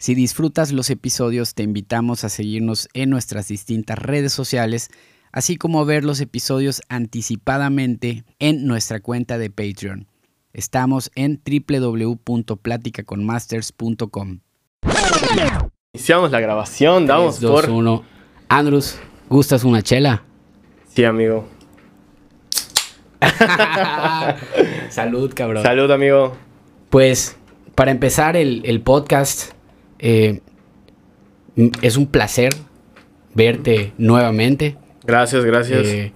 [0.00, 4.90] Si disfrutas los episodios, te invitamos a seguirnos en nuestras distintas redes sociales,
[5.32, 10.06] así como a ver los episodios anticipadamente en nuestra cuenta de Patreon.
[10.52, 14.38] Estamos en www.platicaconmasters.com.
[15.92, 17.70] Iniciamos la grabación, damos 3, 2, por...
[17.70, 18.04] 1.
[18.48, 20.22] Andrus, ¿gustas una chela?
[20.94, 21.48] Sí, amigo.
[24.90, 25.64] Salud, cabrón.
[25.64, 26.36] Salud, amigo.
[26.88, 27.36] Pues,
[27.74, 29.57] para empezar el, el podcast,
[29.98, 30.40] eh,
[31.82, 32.52] es un placer
[33.34, 34.76] verte nuevamente.
[35.04, 35.86] Gracias, gracias.
[35.86, 36.12] Eh,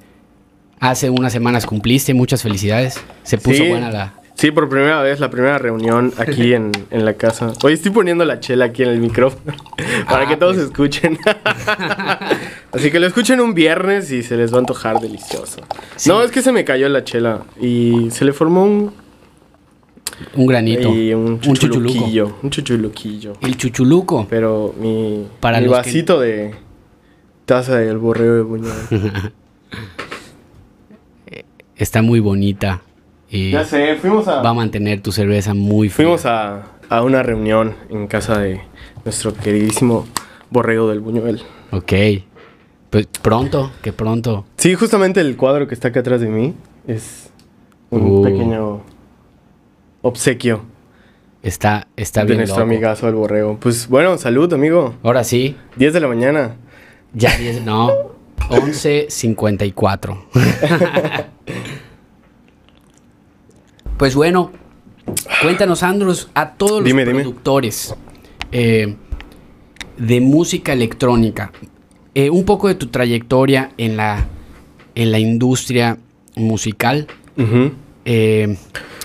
[0.81, 3.01] hace unas semanas cumpliste, muchas felicidades.
[3.23, 3.69] Se puso Sí.
[3.69, 4.15] buena la...
[4.35, 7.53] Sí, por primera vez, la primera reunión aquí en, en la casa.
[7.63, 9.55] Hoy estoy poniendo la chela aquí en el micrófono
[10.09, 10.67] para Ah, que todos pues.
[10.67, 11.19] escuchen.
[12.73, 15.61] Así que lo escuchen un viernes y se les va a antojar delicioso.
[15.97, 16.09] Sí.
[16.09, 18.93] No, es que se me cayó la chela y se le formó un,
[20.35, 20.95] Un granito.
[20.95, 21.81] y un un chuchuluco.
[21.89, 22.37] chuchuluquillo.
[22.43, 23.33] Un chuchuluquillo.
[23.41, 24.27] El chuchuluco.
[24.29, 26.55] Pero mi, Para mi que- vasito de
[27.45, 28.73] taza del borreo de Buñuel.
[31.77, 32.83] Está muy bonita.
[33.31, 34.43] Y ya sé, fuimos a...
[34.43, 36.07] va a mantener tu cerveza muy fría.
[36.07, 38.61] Fuimos a, a una reunión en casa de
[39.05, 40.07] nuestro queridísimo
[40.51, 41.41] Borrego del Buñuel.
[41.71, 41.93] Ok.
[42.91, 44.45] Pues pronto, que pronto.
[44.59, 46.55] Sí, justamente el cuadro que está acá atrás de mí
[46.87, 47.31] es
[47.91, 48.23] un Uh.
[48.23, 48.83] pequeño
[50.03, 50.65] obsequio
[51.43, 52.71] Está, está de bien nuestro loco.
[52.71, 53.57] amigazo el Borrego.
[53.59, 54.95] Pues bueno, salud, amigo.
[55.03, 56.55] Ahora sí, 10 de la mañana.
[57.15, 57.91] ya 10, no,
[58.49, 60.23] 11.54.
[63.97, 64.53] pues bueno,
[65.43, 67.95] cuéntanos, Andros, a todos los Dime, productores
[68.53, 68.95] eh,
[69.97, 71.51] de música electrónica,
[72.15, 74.27] eh, un poco de tu trayectoria en la,
[74.95, 75.99] en la industria
[76.37, 77.09] musical.
[78.05, 78.57] Eh,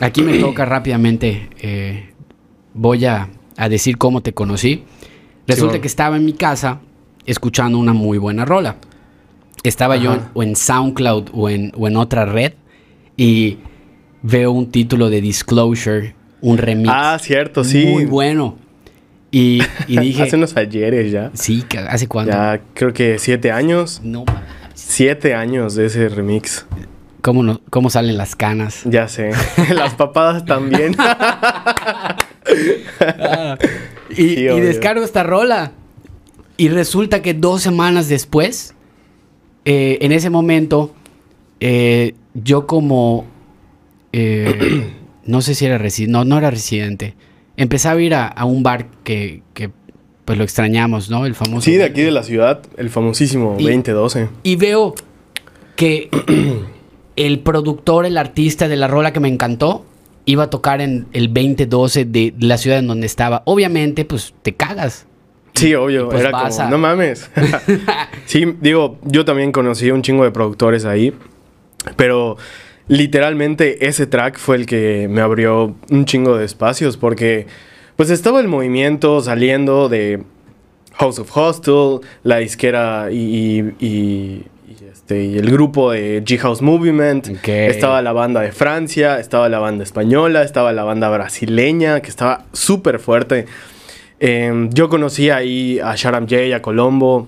[0.01, 2.09] aquí me toca rápidamente, eh,
[2.73, 4.83] voy a, a decir cómo te conocí.
[5.47, 6.81] Resulta que estaba en mi casa
[7.25, 8.77] escuchando una muy buena rola.
[9.63, 12.53] Estaba yo en, o en SoundCloud o en, o en otra red
[13.15, 13.57] y
[14.21, 17.85] veo un título de Disclosure, un remix Ah, cierto, sí.
[17.85, 18.57] muy bueno.
[19.31, 21.31] Y, y dije, Hace unos ayeres ya.
[21.33, 22.31] sí, ¿hace cuánto?
[22.31, 24.01] Ya creo que siete años.
[24.03, 24.25] No,
[24.73, 26.65] Siete años de ese remix.
[27.27, 28.83] ¿Cómo, no- ¿Cómo salen las canas?
[28.85, 29.31] Ya sé.
[29.75, 30.95] Las papadas también.
[34.09, 35.73] Y, Sí, y descargo esta rola.
[36.55, 38.73] Y resulta que dos semanas después,
[39.65, 40.93] eh, en ese momento,
[41.59, 43.25] eh, yo como...
[44.13, 44.93] eh,
[45.25, 46.11] no sé si era residente.
[46.13, 47.15] No, no era residente.
[47.57, 49.69] Empezaba a ir a, a un bar que, que,
[50.23, 51.25] pues lo extrañamos, ¿no?
[51.25, 51.65] El famoso...
[51.65, 54.29] Sí, de aquí de la ciudad, el famosísimo Y- 2012.
[54.43, 54.95] Y veo
[55.75, 56.09] que
[57.17, 59.85] el productor, el artista de la rola que me encantó,
[60.25, 63.41] iba a tocar en el 2012 de la ciudad en donde estaba.
[63.45, 65.05] Obviamente, pues te cagas.
[65.55, 67.29] Sí, obvio, pues era vas como, a- no mames.
[68.25, 71.13] sí, digo, yo también conocí un chingo de productores ahí,
[71.95, 72.37] pero
[72.87, 77.47] literalmente ese track fue el que me abrió un chingo de espacios porque
[77.95, 80.21] pues estaba el movimiento saliendo de
[80.93, 84.43] House of Hostel, la disquera y, y- y- y,
[84.81, 89.83] este, y el grupo de G-House Movement, estaba la banda de Francia, estaba la banda
[89.83, 93.45] española, estaba la banda brasileña, que estaba súper fuerte.
[94.19, 97.27] Eh, yo conocí ahí a Sharam J, a Colombo.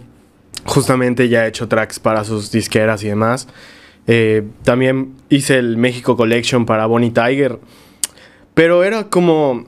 [0.66, 3.48] Justamente ya he hecho tracks para sus disqueras y demás.
[4.08, 7.60] Eh, también hice el México Collection para Bonnie Tiger.
[8.54, 9.66] Pero era como.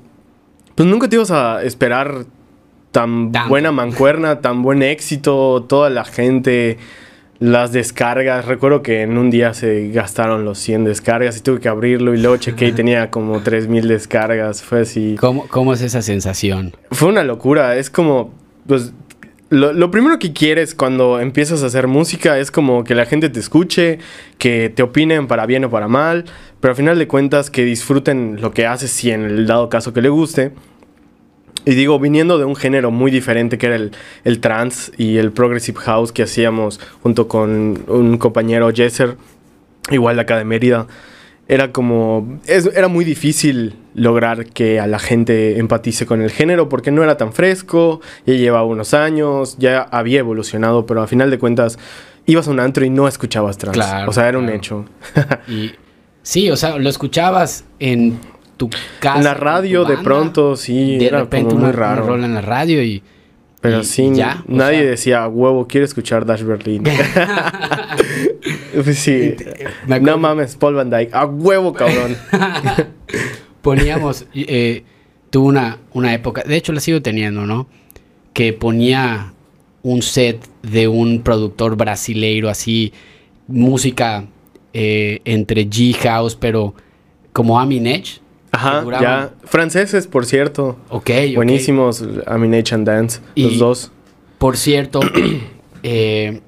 [0.76, 2.26] Pues nunca te ibas a esperar
[2.92, 3.50] tan Tanto.
[3.50, 6.78] buena mancuerna, tan buen éxito, toda la gente,
[7.42, 8.46] las descargas.
[8.46, 12.22] Recuerdo que en un día se gastaron los 100 descargas y tuve que abrirlo y
[12.22, 14.62] luego chequé y tenía como 3000 descargas.
[14.62, 15.18] Fue así.
[15.20, 16.74] ¿Cómo, cómo es esa sensación?
[16.92, 18.32] Fue una locura, es como,
[18.68, 18.94] pues,
[19.50, 23.28] lo, lo primero que quieres cuando empiezas a hacer música es como que la gente
[23.30, 23.98] te escuche,
[24.38, 26.26] que te opinen para bien o para mal,
[26.60, 29.94] pero al final de cuentas que disfruten lo que haces si en el dado caso
[29.94, 30.52] que le guste.
[31.66, 33.92] Y digo, viniendo de un género muy diferente que era el,
[34.24, 39.16] el trance y el progressive house que hacíamos junto con un compañero Jesser,
[39.92, 40.88] igual de acá de Mérida,
[41.48, 46.70] era como, es- era muy difícil lograr que a la gente empatice con el género
[46.70, 51.30] porque no era tan fresco, ya llevaba unos años, ya había evolucionado, pero a final
[51.30, 51.78] de cuentas
[52.26, 53.80] ibas a un antro y no escuchabas trance.
[53.80, 54.86] Claro, o sea, era un hecho.
[55.48, 55.72] Y
[56.24, 58.18] sí, o sea, lo escuchabas en
[58.70, 58.70] tu
[59.00, 59.18] casa.
[59.18, 62.04] en la radio de pronto, sí, de era repente como una, muy raro.
[62.04, 63.02] una rola en la radio y
[63.60, 64.90] Pero y- sí, y ya, nadie sea.
[64.90, 66.84] decía, huevo, quiero escuchar Dash Berlin.
[68.94, 69.36] Sí.
[69.88, 71.14] Me No mames, Paul Van Dyke.
[71.14, 72.16] A huevo, cabrón.
[73.62, 74.84] poníamos, eh,
[75.30, 77.68] tuve una, una época, de hecho la sigo teniendo, ¿no?
[78.34, 79.34] Que ponía
[79.84, 82.94] un set de un productor brasileiro, así,
[83.48, 84.26] música
[84.74, 86.74] eh, entre G-House, pero
[87.34, 88.22] como Aminech.
[88.62, 89.34] Ajá, ya.
[89.44, 90.78] Franceses, por cierto.
[90.90, 93.92] Ok, Buenísimos, Aminech and Dance, los dos.
[94.38, 95.00] Por cierto,
[95.84, 96.42] eh,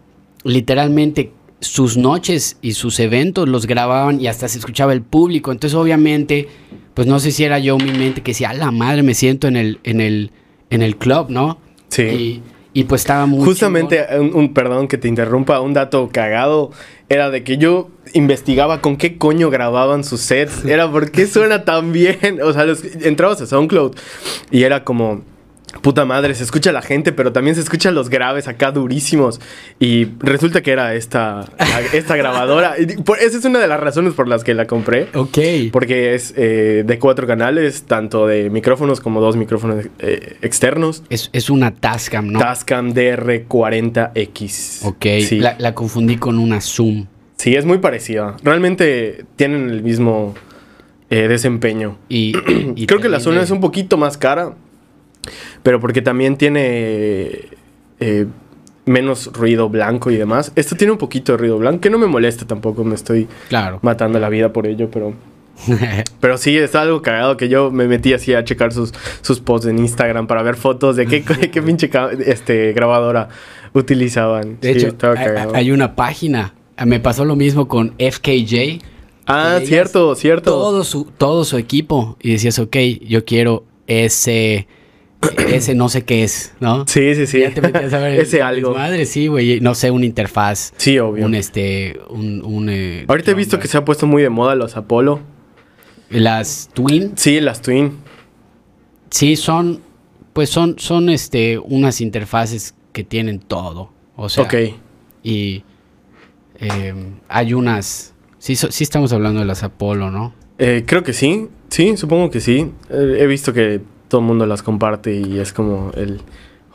[0.43, 5.51] literalmente sus noches y sus eventos los grababan y hasta se escuchaba el público.
[5.51, 6.47] Entonces, obviamente,
[6.93, 9.47] pues no sé si era yo mi mente que decía, a la madre, me siento
[9.47, 10.31] en el, en el,
[10.69, 11.59] en el club, ¿no?
[11.89, 12.41] Sí.
[12.73, 13.45] Y, pues estaba muy.
[13.45, 16.71] Justamente, un, perdón que te interrumpa, un dato cagado
[17.07, 20.65] era de que yo investigaba con qué coño grababan sus sets.
[20.65, 22.39] Era por qué suena tan bien.
[22.43, 23.95] O sea, los, entrabas a SoundCloud
[24.51, 25.23] y era como
[25.81, 29.41] puta madre, se escucha la gente, pero también se escuchan los graves acá durísimos.
[29.79, 31.49] Y resulta que era esta,
[31.93, 32.75] esta grabadora.
[32.77, 35.07] esa es una de las razones por las que la compré.
[35.13, 35.39] Ok.
[35.71, 41.03] Porque es eh, de cuatro canales, tanto de micrófonos como dos micrófonos eh, externos.
[41.09, 42.39] Es, una Tascam, ¿no?
[42.39, 44.85] Tascam DR40X.
[44.85, 45.05] Ok.
[45.59, 47.07] La, confundí con una Zoom.
[47.37, 48.37] Sí, es muy parecida.
[48.43, 50.35] Realmente tienen el mismo
[51.09, 51.97] eh, desempeño.
[52.09, 52.33] Y,
[52.87, 54.53] Creo que la Zoom es un poquito más cara
[55.61, 57.49] pero porque también tiene
[57.99, 58.25] eh,
[58.85, 60.51] menos ruido blanco y demás.
[60.55, 63.79] Esto tiene un poquito de ruido blanco, que no me molesta tampoco, me estoy claro.
[63.81, 65.13] matando la vida por ello, pero...
[66.19, 68.91] pero sí, está algo cagado que yo me metí así a checar sus,
[69.21, 71.89] sus posts en Instagram para ver fotos de qué, qué pinche
[72.25, 73.29] este, grabadora
[73.73, 74.57] utilizaban.
[74.59, 74.95] De hecho,
[75.53, 76.53] hay una página.
[76.85, 78.81] Me pasó lo mismo con FKJ.
[79.25, 80.51] Ah, cierto, cierto.
[80.51, 82.17] Todo su, todo su equipo.
[82.21, 84.67] Y decías, ok, yo quiero ese
[85.47, 86.85] ese no sé qué es, ¿no?
[86.87, 87.39] Sí, sí, sí.
[87.39, 88.73] Ya te metías a ver ese algo.
[88.73, 89.59] Madre, sí, güey.
[89.59, 90.73] No sé, una interfaz.
[90.77, 91.25] Sí, obvio.
[91.25, 92.67] Un este, un...
[92.69, 95.19] Eh, Ahorita he visto que se ha puesto muy de moda los Apollo.
[96.09, 97.13] Las Twin.
[97.15, 97.97] Sí, las Twin.
[99.09, 99.81] Sí, son,
[100.33, 103.91] pues son, son este, unas interfaces que tienen todo.
[104.15, 104.43] O sea.
[104.43, 104.55] Ok.
[105.23, 105.63] Y
[106.59, 108.13] em, hay unas...
[108.37, 110.33] Sí, sí estamos hablando de las Apollo, ¿no?
[110.57, 111.49] Eh, creo que sí.
[111.69, 112.71] Sí, supongo que sí.
[112.89, 116.21] Eh, he visto que todo el mundo las comparte y es como el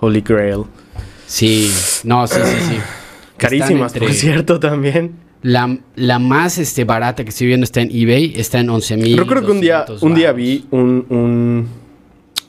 [0.00, 0.64] Holy Grail.
[1.26, 1.70] Sí,
[2.04, 2.76] no, sí, sí, sí.
[3.36, 5.12] Carísimas, por cierto, también.
[5.42, 9.16] La, la, más este, barata que estoy viendo está en eBay, está en 11 mil.
[9.16, 11.68] Yo creo que un día, un día vi un, un,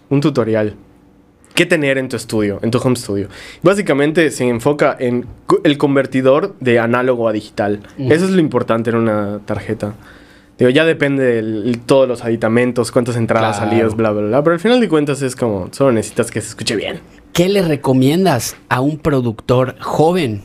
[0.10, 0.76] un, tutorial.
[1.60, 3.28] ¿Qué tener en tu estudio, en tu home studio?
[3.64, 5.26] Básicamente se enfoca en
[5.66, 7.82] el convertidor de análogo a digital.
[7.98, 9.94] Eso es lo importante en una tarjeta.
[10.58, 14.42] Digo, ya depende de todos los aditamentos, cuántas entradas, salidas, bla, bla, bla.
[14.42, 17.02] Pero al final de cuentas es como, solo necesitas que se escuche bien.
[17.34, 20.44] ¿Qué le recomiendas a un productor joven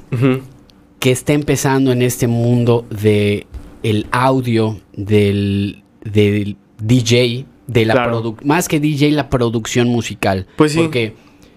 [0.99, 3.47] que está empezando en este mundo de
[3.85, 8.13] el audio, del, del DJ, de la
[8.45, 10.47] más que DJ, la producción musical?
[10.57, 10.79] Pues sí.
[10.79, 11.15] Porque,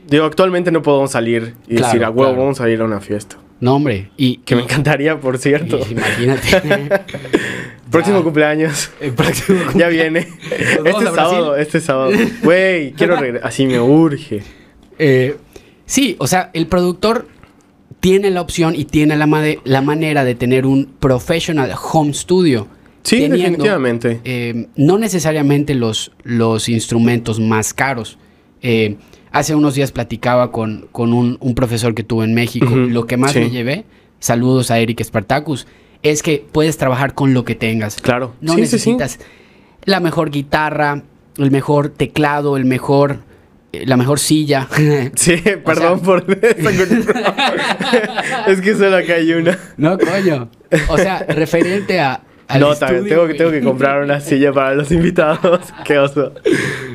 [0.07, 3.37] digo, actualmente no podemos salir y decir, a huevo, vamos a ir a una fiesta.
[3.59, 4.11] No, hombre.
[4.17, 5.79] Y, que me encantaría, por cierto.
[5.89, 7.01] imagínate.
[7.91, 8.91] Próximo cumpleaños.
[9.75, 10.27] ya viene.
[10.85, 12.11] Este sábado, este sábado.
[12.43, 13.47] Güey, quiero regresar.
[13.47, 14.43] Así me urge.
[14.99, 15.37] Eh,
[15.85, 17.27] sí, o sea, el productor
[17.99, 19.27] tiene la opción y tiene la,
[19.63, 22.67] la manera de tener un professional home studio.
[23.07, 24.19] Sí, definitivamente.
[24.25, 28.17] Eh, no necesariamente los, los instrumentos más caros.
[28.61, 28.97] Eh,
[29.31, 32.67] hace unos días platicaba con, con un, profesor que tuve en México.
[32.75, 33.85] Lo que más me llevé,
[34.19, 35.67] saludos a Eric Spartacus,
[36.03, 37.95] es que puedes trabajar con lo que tengas.
[37.95, 38.35] Claro.
[38.41, 39.19] No necesitas
[39.85, 41.03] la mejor guitarra,
[41.37, 43.19] el mejor teclado, el mejor
[43.71, 44.67] eh, la mejor silla.
[45.15, 46.25] Sí, perdón por
[48.47, 49.57] Es que solo acá hay una.
[49.77, 50.49] No, coño.
[50.89, 52.21] O sea, referente a
[52.59, 55.61] no, también tengo, que, tengo que comprar una silla para los invitados.
[55.85, 56.31] Qué oso.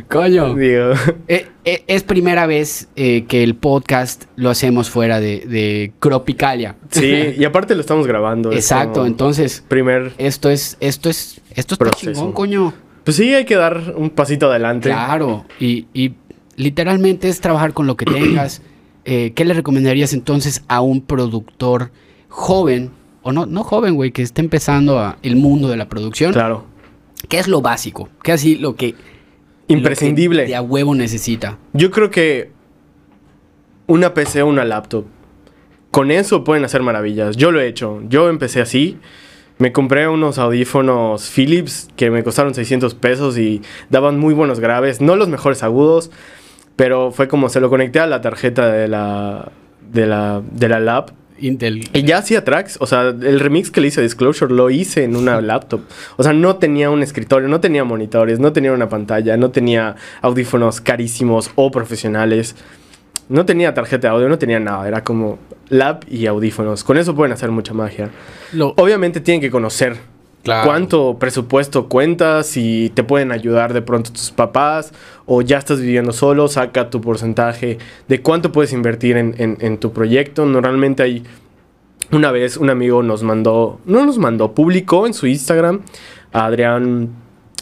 [0.09, 0.54] Coño.
[0.54, 0.92] Digo.
[1.28, 6.76] Eh, eh, es primera vez eh, que el podcast lo hacemos fuera de, de Cropicalia.
[6.90, 8.52] Sí, y aparte lo estamos grabando.
[8.52, 9.62] Exacto, entonces.
[9.68, 10.12] Primer.
[10.16, 12.73] Esto es, esto es, esto es chingón, coño.
[13.04, 14.88] Pues sí, hay que dar un pasito adelante.
[14.88, 16.14] Claro, y, y
[16.56, 18.62] literalmente es trabajar con lo que tengas.
[19.04, 21.90] ¿Qué le recomendarías entonces a un productor
[22.28, 22.92] joven
[23.23, 26.33] o no, no joven, güey, que esté empezando a el mundo de la producción.
[26.33, 26.64] Claro.
[27.29, 28.09] ¿Qué es lo básico?
[28.23, 28.95] ¿Qué así lo que...
[29.69, 30.47] Imprescindible.
[30.47, 31.57] de a huevo necesita.
[31.73, 32.50] Yo creo que
[33.87, 35.07] una PC o una laptop.
[35.91, 37.37] Con eso pueden hacer maravillas.
[37.37, 38.02] Yo lo he hecho.
[38.09, 38.99] Yo empecé así.
[39.59, 45.00] Me compré unos audífonos Philips que me costaron 600 pesos y daban muy buenos graves.
[45.00, 46.11] No los mejores agudos,
[46.76, 49.52] pero fue como se lo conecté a la tarjeta de la,
[49.91, 51.11] de la, de la lap
[51.42, 51.88] Intel.
[51.92, 55.04] Y ya hacía tracks, o sea, el remix que le hice a Disclosure lo hice
[55.04, 55.80] en una laptop.
[56.16, 59.96] O sea, no tenía un escritorio, no tenía monitores, no tenía una pantalla, no tenía
[60.22, 62.54] audífonos carísimos o profesionales.
[63.28, 64.87] No tenía tarjeta de audio, no tenía nada.
[64.87, 66.84] Era como lab y audífonos.
[66.84, 68.11] Con eso pueden hacer mucha magia.
[68.52, 69.96] Lo- Obviamente tienen que conocer
[70.42, 70.66] Claro.
[70.68, 74.92] cuánto presupuesto cuentas, si te pueden ayudar de pronto tus papás
[75.25, 79.78] o ya estás viviendo solo, saca tu porcentaje de cuánto puedes invertir en, en- en
[79.78, 80.44] tu proyecto.
[80.44, 81.22] Normalmente hay...
[82.11, 85.80] Una vez un amigo nos mandó, no nos mandó, publicó en su Instagram
[86.32, 87.08] a Adrián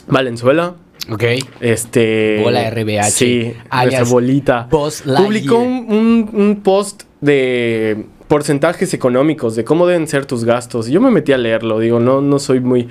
[0.08, 0.75] Valenzuela.
[1.10, 1.22] Ok.
[1.60, 2.40] Este.
[2.42, 4.68] Bola RBH, Sí, alias bolita.
[5.04, 5.22] Lightyear.
[5.25, 10.87] Publicó un, un- un post de porcentajes económicos, de cómo deben ser tus gastos.
[10.87, 12.87] Yo me metí a leerlo, digo, no, no soy muy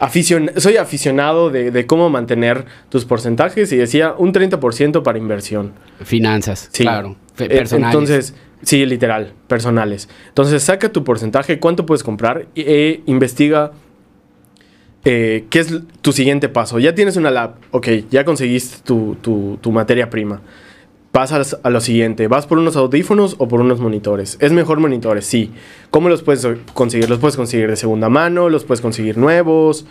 [0.00, 5.74] aficion soy aficionado de, de cómo mantener tus porcentajes y decía un 30% para inversión.
[6.02, 6.82] Finanzas, Sí.
[6.82, 7.14] claro.
[7.38, 7.94] Eh, personales.
[7.94, 10.08] Entonces, sí, literal, personales.
[10.26, 13.70] Entonces, saca tu porcentaje, cuánto puedes comprar e, investiga
[15.04, 16.80] eh, qué es tu siguiente paso.
[16.80, 20.40] Ya tienes una lab, ok, ya conseguiste tu, tu- tu materia prima.
[21.12, 24.36] Pasas a lo siguiente, ¿vas por unos audífonos o por unos monitores?
[24.40, 25.26] ¿Es mejor monitores?
[25.26, 25.50] Sí.
[25.90, 27.10] ¿Cómo los puedes conseguir?
[27.10, 29.86] Los puedes conseguir de segunda mano, los puedes conseguir nuevos,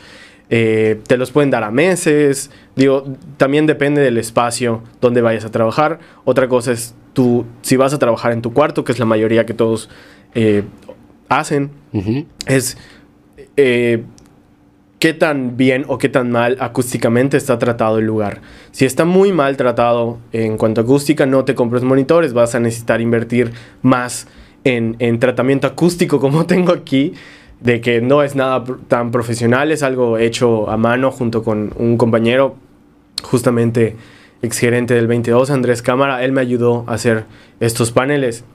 [0.49, 2.51] eh, te los pueden dar a meses.
[2.77, 3.03] Digo,
[3.35, 5.99] también depende del espacio donde vayas a trabajar.
[6.23, 9.45] Otra cosa es tú, si vas a trabajar en tu cuarto, que es la mayoría
[9.45, 9.89] que todos
[10.35, 10.63] eh,
[11.27, 11.71] hacen,
[12.45, 12.77] es
[13.57, 14.03] eh,
[14.99, 18.41] qué tan bien o qué tan mal acústicamente está tratado el lugar.
[18.71, 22.59] Si está muy mal tratado en cuanto a acústica, no te compres monitores, vas a
[22.59, 23.51] necesitar invertir
[23.81, 24.27] más
[24.65, 27.13] en, en tratamiento acústico como tengo aquí,
[27.61, 31.97] de que no es nada tan profesional, es algo hecho a mano junto con un
[31.97, 32.55] compañero,
[33.23, 33.95] justamente
[34.41, 37.25] exgerente del 22, Andrés Cámara, él me ayudó a hacer
[37.59, 38.45] estos paneles.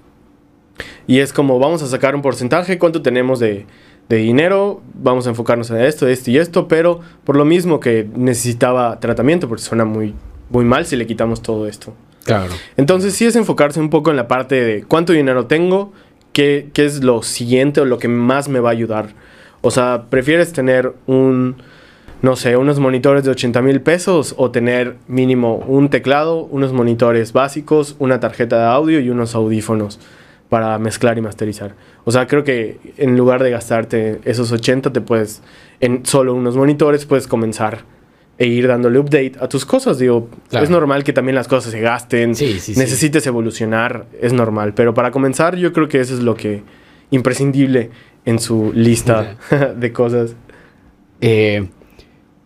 [1.07, 3.67] Y es como, vamos a sacar un porcentaje, cuánto tenemos de,
[4.09, 8.07] de dinero, vamos a enfocarnos en esto, esto y esto, pero por lo mismo que
[8.15, 10.15] necesitaba tratamiento, porque suena muy,
[10.51, 11.95] muy mal si le quitamos todo esto.
[12.25, 12.53] Claro.
[12.77, 15.93] Entonces sí es enfocarse un poco en la parte de cuánto dinero tengo,
[16.33, 19.09] qué, qué es lo siguiente o lo que más me va a ayudar.
[19.61, 21.57] O sea, ¿prefieres tener un,
[22.21, 27.33] no sé, unos monitores de 80 mil pesos o tener mínimo un teclado, unos monitores
[27.33, 29.99] básicos, una tarjeta de audio y unos audífonos
[30.55, 31.75] para mezclar y masterizar?
[32.05, 35.43] O sea, creo que en lugar de gastarte esos 80, te puedes,
[35.81, 37.79] en solo unos monitores, puedes comenzar
[38.39, 39.99] e ir dándole update a tus cosas.
[39.99, 40.63] Digo, Claro.
[40.65, 42.79] es normal que también las cosas se gasten, Sí, sí, sí.
[42.79, 44.75] necesites evolucionar, es normal.
[44.75, 46.63] Pero para comenzar, yo creo que eso es lo que
[47.11, 47.91] imprescindible
[48.25, 49.37] en su lista
[49.77, 50.37] de cosas.
[51.21, 51.67] Eh,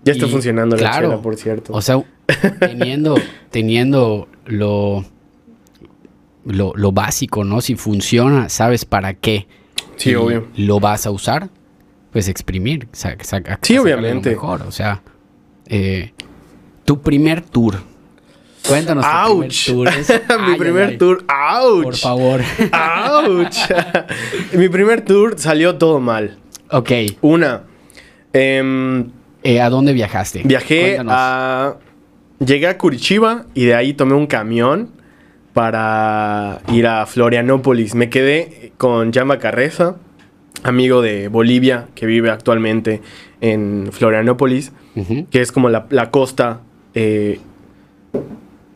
[0.04, 1.74] Ya está Y, funcionando la claro, chela, por cierto.
[1.74, 2.02] O sea,
[2.60, 3.16] teniendo,
[3.50, 5.04] teniendo lo,
[6.44, 7.60] lo, lo básico, ¿no?
[7.60, 9.46] Si funciona, sabes para qué.
[9.96, 10.46] sí, obvio.
[10.56, 11.48] Lo vas a usar,
[12.12, 12.88] pues exprimir.
[12.92, 14.30] Sí, lo obviamente.
[14.30, 14.62] mejor.
[14.62, 15.02] O sea,
[15.66, 16.12] eh,
[16.84, 17.76] tu primer tour.
[18.66, 19.38] Cuéntanos tu ¡Auch!
[19.66, 20.40] primer tour.
[20.40, 20.98] Mi ay, primer ay.
[20.98, 21.82] tour, ¡ouch!
[21.84, 22.40] Por favor.
[22.72, 23.56] ¡Ouch!
[24.52, 26.38] Mi primer tour salió todo mal.
[26.70, 26.90] ok.
[27.22, 27.62] Una,
[28.32, 29.10] em,
[29.42, 30.42] eh, ¿A dónde viajaste?
[30.44, 31.14] Viajé Cuéntanos.
[31.16, 31.76] a.
[32.44, 34.90] Llegué a Curitiba y de ahí tomé un camión
[35.58, 37.96] para ir a Florianópolis.
[37.96, 39.96] Me quedé con Yama Carreza,
[40.62, 43.02] amigo de Bolivia que vive actualmente
[43.40, 44.70] en Florianópolis,
[45.32, 46.60] que es como la, la costa
[46.94, 47.40] eh,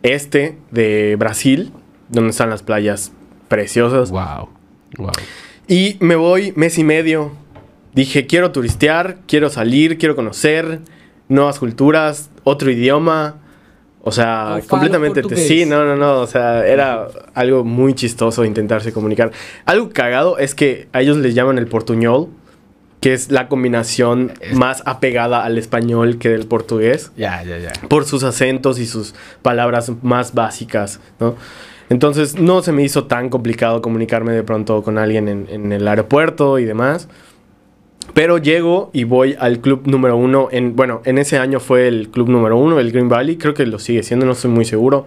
[0.02, 1.70] este de Brasil,
[2.08, 3.12] donde están las playas
[3.46, 4.10] preciosas.
[4.10, 4.48] Wow.
[4.98, 5.12] Wow.
[5.68, 7.30] Y me voy mes y medio.
[7.94, 10.80] Dije, quiero turistear, quiero salir, quiero conocer
[11.28, 13.36] nuevas culturas, otro idioma.
[14.04, 15.22] O sea, completamente...
[15.22, 16.20] te- sí, no, no, no.
[16.20, 19.30] O sea, era algo muy chistoso intentarse comunicar.
[19.64, 22.28] Algo cagado es que a ellos les llaman el portuñol,
[23.00, 27.72] que es la combinación Es- más apegada al español que del portugués Ya, ya, ya.
[27.88, 31.36] por sus acentos y sus palabras más básicas, ¿no?
[31.88, 35.86] Entonces no se me hizo tan complicado comunicarme de pronto con alguien en, en el
[35.86, 37.08] aeropuerto y demás.
[38.14, 40.48] Pero llego y voy al club número uno.
[40.50, 43.36] En, bueno, en ese año fue el club número uno, el Green Valley.
[43.36, 45.06] Creo que lo sigue siendo, no estoy muy seguro.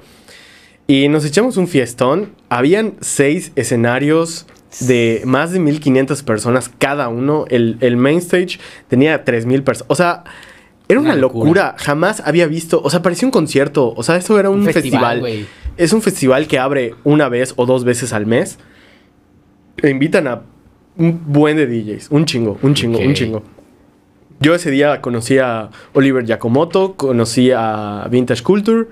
[0.87, 2.31] Y nos echamos un fiestón.
[2.49, 4.47] Habían seis escenarios
[4.79, 7.45] de más de 1500 personas cada uno.
[7.49, 9.91] El, el main stage tenía 3000 personas.
[9.91, 10.23] O sea,
[10.87, 11.45] era una, Una locura.
[11.45, 11.75] locura.
[11.77, 12.81] Jamás había visto.
[12.83, 13.93] O sea, parecía un concierto.
[13.95, 15.47] O sea, esto era un, festival.
[15.77, 18.59] Es un festival que abre una vez o dos veces al mes.
[19.81, 20.43] E invitan a
[20.97, 22.07] un buen de DJs.
[22.11, 23.43] Un chingo, un chingo, un chingo.
[24.39, 28.87] Yo ese día conocí a Oliver Giacomoto, conocí a Vintage Culture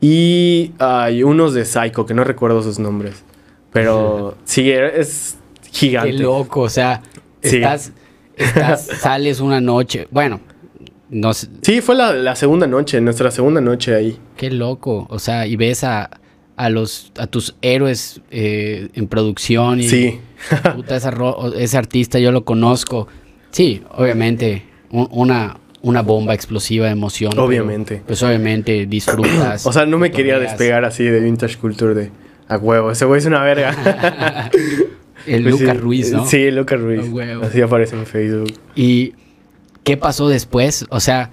[0.00, 3.24] y hay unos de Psycho, que no recuerdo sus nombres.
[3.72, 5.38] Pero sí, es
[5.72, 6.12] gigante.
[6.12, 7.02] Qué loco, o sea,
[7.42, 7.56] Sí.
[7.56, 7.92] estás,
[8.36, 10.40] estás, sales una noche, bueno,
[11.10, 14.18] no sé, Sí, fue la, la segunda noche, nuestra segunda noche ahí.
[14.36, 16.10] qué loco, o sea, y ves a,
[16.56, 20.20] a los, a tus héroes eh, en producción y Sí.
[20.74, 23.08] puta, esa ro- ese artista yo lo conozco,
[23.50, 27.30] sí, obviamente, un- una, una bomba explosiva de emoción.
[27.32, 28.02] pero, Obviamente.
[28.06, 29.66] pues obviamente disfrutas.
[29.66, 32.10] O sea, no me quería despegar así de Vintage Culture de
[32.48, 32.90] a huevo.
[32.90, 33.74] Ese güey es una verga.
[35.26, 35.80] El Pues Lucas sí.
[35.82, 36.26] Ruiz, ¿no?
[36.26, 37.00] Sí, Lucas Ruiz.
[37.00, 37.44] A huevo.
[37.44, 38.52] Así aparece en Facebook.
[38.76, 39.14] ¿Y
[39.82, 40.86] qué pasó después?
[40.90, 41.32] O sea,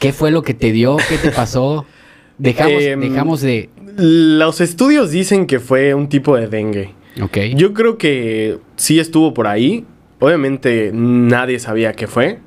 [0.00, 0.96] ¿qué fue lo que te dio?
[1.08, 1.86] ¿Qué te pasó?
[2.38, 3.68] Dejamos, Em, dejamos de...
[3.98, 6.94] Los estudios dicen que fue un tipo de dengue.
[7.20, 7.38] Ok.
[7.56, 9.84] Yo creo que sí estuvo por ahí.
[10.20, 12.38] Obviamente nadie sabía qué fue.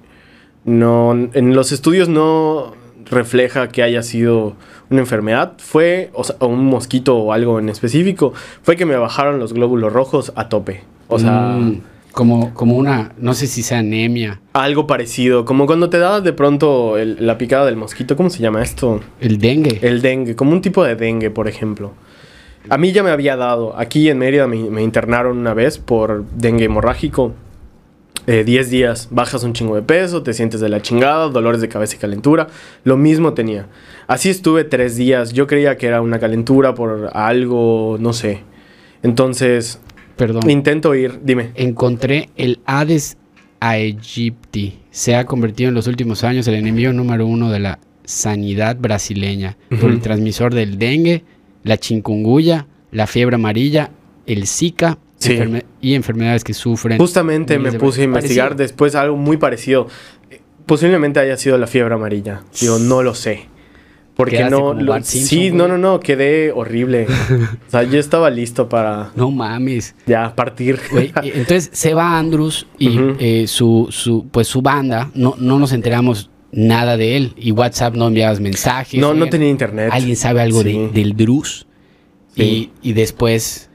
[0.63, 2.73] No, en los estudios no
[3.09, 4.55] refleja que haya sido
[4.89, 5.53] una enfermedad.
[5.57, 8.33] Fue, o, sea, un mosquito o algo en específico.
[8.63, 10.83] Fue que me bajaron los glóbulos rojos a tope.
[11.07, 11.81] O sea, Mm,
[12.11, 14.41] como, como una, no sé si sea anemia.
[14.53, 15.45] algo parecido.
[15.45, 18.15] Como cuando te da de pronto el- la picada del mosquito.
[18.17, 18.99] ¿Cómo se llama esto?
[19.19, 19.79] El dengue.
[19.81, 20.35] El dengue.
[20.35, 21.93] Como un tipo de dengue, por ejemplo.
[22.69, 23.77] A mí ya me había dado.
[23.77, 27.33] Aquí en Mérida me, me internaron una vez por dengue hemorrágico.
[28.27, 31.69] Eh, 10 días, bajas un chingo de peso, te sientes de la chingada, dolores de
[31.69, 32.47] cabeza y calentura.
[32.83, 33.65] Lo mismo tenía.
[34.05, 35.33] Así estuve tres días.
[35.33, 38.43] Yo creía que era una calentura por algo, no sé.
[39.01, 39.79] Entonces,
[40.27, 40.49] Perdón.
[40.49, 41.19] intento ir.
[41.23, 41.49] Dime.
[41.55, 43.17] Encontré el Hades
[43.59, 44.79] aegypti.
[44.91, 49.57] Se ha convertido en los últimos años el enemigo número uno de la sanidad brasileña.
[49.79, 51.23] Por el transmisor del dengue,
[51.63, 53.91] la chikungunya, la fiebre amarilla,
[54.25, 55.33] el Zika Sí.
[55.33, 56.97] enferme- y enfermedades que sufren.
[56.97, 58.63] Justamente me puse a investigar Parecido.
[58.63, 59.87] después algo muy parecido.
[60.29, 62.41] Eh, Posiblemente haya sido la fiebre amarilla.
[62.59, 63.47] Digo, no lo sé.
[64.23, 64.73] Porque no.
[64.73, 65.51] lo- Simpson, sí, güey.
[65.51, 67.07] no, no, no, quedé horrible.
[67.67, 69.95] o sea, yo estaba listo para No mames.
[70.05, 70.79] ya partir.
[70.91, 75.71] Güey, entonces se va Andrews y eh, su, su, pues su banda, no, no nos
[75.73, 77.33] enteramos nada de él.
[77.37, 78.99] Y WhatsApp no enviabas mensajes.
[78.99, 79.89] no, no tenía internet.
[79.91, 81.65] ¿Alguien sabe algo de- del Drus?
[82.35, 82.71] Sí.
[82.83, 83.69] Y, y después...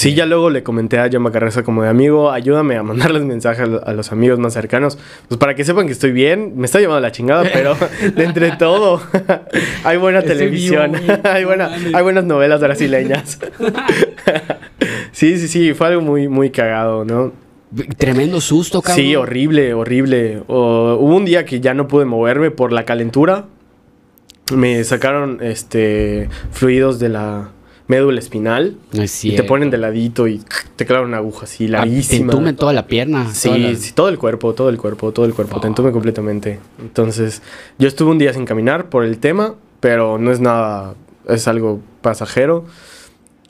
[0.00, 3.60] Sí, ya luego le comenté a John Macarreza como de amigo, ayúdame a mandarles mensajes
[3.60, 4.96] a lo- a los amigos más cercanos,
[5.28, 7.76] pues para que sepan que estoy bien, me está llevando la chingada, pero
[8.16, 9.02] de entre todo
[9.84, 11.70] hay buena televisión, vivo, hay, buena,
[12.02, 13.38] buenas novelas brasileñas.
[15.12, 17.32] sí, sí, sí, fue algo muy, muy cagado, ¿no?
[17.98, 19.04] Tremendo susto, cabrón.
[19.04, 20.42] Sí, horrible, horrible.
[20.48, 23.44] O- hubo un día que ya no pude moverme por la calentura.
[24.52, 27.50] Me sacaron este fluidos de la
[27.90, 28.76] médula espinal.
[28.92, 30.40] No es Y te ponen de ladito y
[30.76, 32.32] te clavan una aguja así Ah, Te larguísima.
[32.32, 33.26] entumen toda la pierna.
[33.34, 35.60] Sí, la- sí, todo el cuerpo, todo el cuerpo, todo el cuerpo.
[35.60, 35.70] Te Oh.
[35.70, 36.58] entume completamente.
[36.80, 37.42] Entonces,
[37.78, 40.94] yo estuve un día sin caminar por el tema, pero no es nada,
[41.28, 42.64] es algo pasajero.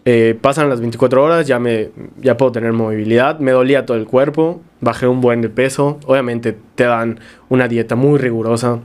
[0.07, 1.91] Eh, pasan las 24 horas, ya, me,
[2.23, 3.39] ya puedo tener movilidad.
[3.39, 5.99] Me dolía todo el cuerpo, bajé un buen de peso.
[6.07, 8.81] Obviamente te dan una dieta muy rigurosa.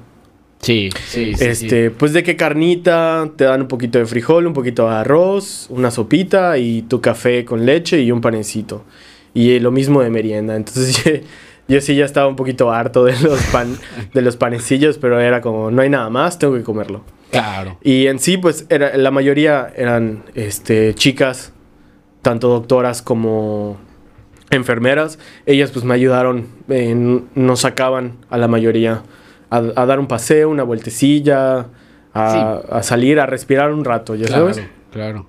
[0.66, 1.46] Sí, sí, sí.
[1.46, 5.68] este, pues de qué carnita, te dan un poquito de frijol, un poquito de arroz,
[5.70, 8.84] una sopita y tu café con leche y un panecito.
[9.36, 10.56] Y eh, lo mismo de merienda.
[10.56, 11.12] Entonces yo,
[11.68, 13.78] yo sí ya estaba un poquito harto de los pan,
[14.12, 17.04] de los panecillos, pero era como no hay nada más, tengo que comerlo.
[17.30, 17.78] Claro.
[17.84, 21.54] Y en sí, pues era, la mayoría eran este, chicas,
[22.24, 23.78] tanto doctoras como
[24.50, 25.20] enfermeras.
[25.46, 29.04] Ellas pues me ayudaron, eh, nos sacaban a la mayoría
[29.58, 31.68] a, a dar un paseo, una vueltecilla,
[32.14, 34.68] a, a salir, a respirar un rato, ¿ya Claro, sabes?
[34.92, 35.26] claro.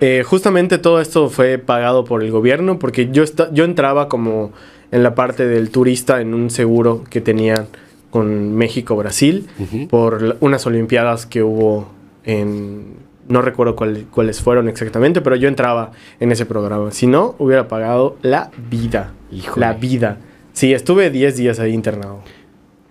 [0.00, 4.52] Eh, justamente todo esto fue pagado por el gobierno porque yo, esta- yo entraba como
[4.92, 7.66] en la parte del turista en un seguro que tenían
[8.10, 9.48] con México-Brasil
[9.90, 11.88] por unas olimpiadas que hubo
[12.24, 12.94] en...
[13.28, 16.90] No recuerdo cuál- cuáles fueron exactamente, pero yo entraba en ese programa.
[16.92, 19.12] Si no, hubiera pagado la vida.
[19.30, 19.66] Híjole.
[19.66, 20.16] La vida.
[20.54, 22.20] Sí, estuve 10 días ahí internado.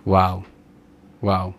[0.08, 0.44] Wow.
[1.20, 1.54] Wow.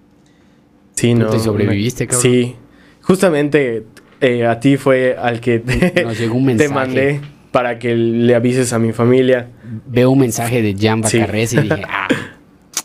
[0.95, 1.29] Sí, ¿Tú no.
[1.29, 2.21] te sobreviviste, cabrón?
[2.23, 2.55] Sí.
[3.01, 3.85] Justamente
[4.21, 6.73] eh, a ti fue al que te, Nos llegó un te mensaje.
[6.73, 9.49] mandé para que le avises a mi familia.
[9.88, 11.19] Veo un mensaje de Jan Sí.
[11.19, 12.07] Bacarrez y dije, ah,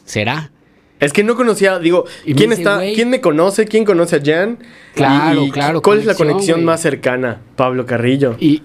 [0.05, 0.51] ¿será?
[1.01, 3.65] Es que no conocía, digo, Y me ¿quién dice, está, quién me conoce?
[3.67, 4.59] ¿Quién conoce a Jan?
[4.95, 7.41] Claro, Y- claro, ¿Cuál es la conexión, más cercana?
[7.57, 8.37] Pablo Carrillo.
[8.39, 8.63] Y,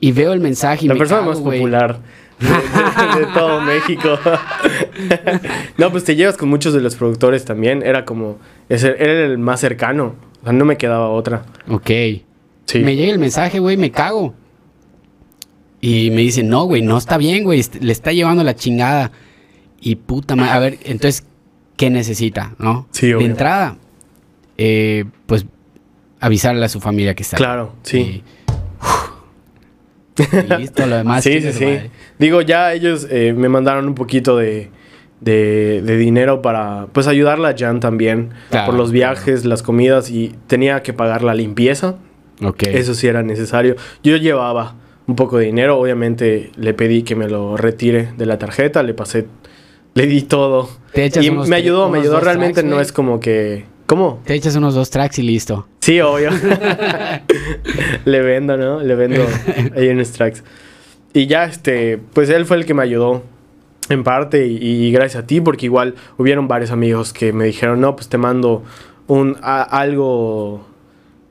[0.00, 2.00] y, veo el mensaje y la me persona cago, más popular
[2.44, 4.18] de, de- de todo México.
[5.78, 7.82] no, pues te llevas con muchos de los productores también.
[7.84, 10.14] Era como, ese, era el más cercano.
[10.40, 11.44] O sea, no me quedaba otra.
[11.68, 11.90] Ok.
[12.66, 12.78] Sí.
[12.80, 14.34] Me llega el mensaje, güey, me cago.
[15.80, 19.10] Y me dice, no, güey, no está bien, güey, le está llevando la chingada.
[19.80, 21.26] Y puta madre, a ver, entonces,
[21.76, 22.88] ¿qué necesita, no?
[22.90, 23.26] Sí, De obvio.
[23.26, 23.76] entrada,
[24.56, 25.44] eh, pues,
[26.20, 27.36] avisarle a su familia que está.
[27.36, 27.98] Claro, sí.
[27.98, 28.24] Y,
[30.58, 31.24] Listo, lo demás.
[31.24, 31.64] sí, sí, sí.
[31.64, 31.90] madre.
[32.18, 34.70] Digo, ya ellos eh, me mandaron un poquito de,
[35.20, 38.30] de, de dinero para, pues, ayudarla a Jan también.
[38.50, 41.96] Claro, por los viajes, las comidas y tenía que pagar la limpieza.
[42.42, 42.64] Ok.
[42.64, 43.76] Eso sí era necesario.
[44.02, 44.74] Yo llevaba
[45.06, 45.78] un poco de dinero.
[45.78, 48.82] Obviamente le pedí que me lo retire de la tarjeta.
[48.82, 49.26] Le pasé,
[49.94, 50.68] le di todo.
[50.92, 52.20] Te echas Y me ayudó, me ayudó.
[52.20, 53.66] Realmente tracks, no es como que...
[53.86, 54.20] ¿Cómo?
[54.24, 55.66] Te echas unos dos tracks y listo.
[55.80, 56.30] Sí, obvio.
[58.04, 58.80] Le vendo, ¿no?
[58.80, 59.22] Le vendo
[59.76, 60.42] ahí en tracks.
[61.12, 63.22] Y ya, este, pues él fue el que me ayudó
[63.88, 67.80] en parte y, y gracias a ti, porque igual hubieron varios amigos que me dijeron,
[67.80, 68.62] no, pues te mando
[69.06, 70.66] un a- algo,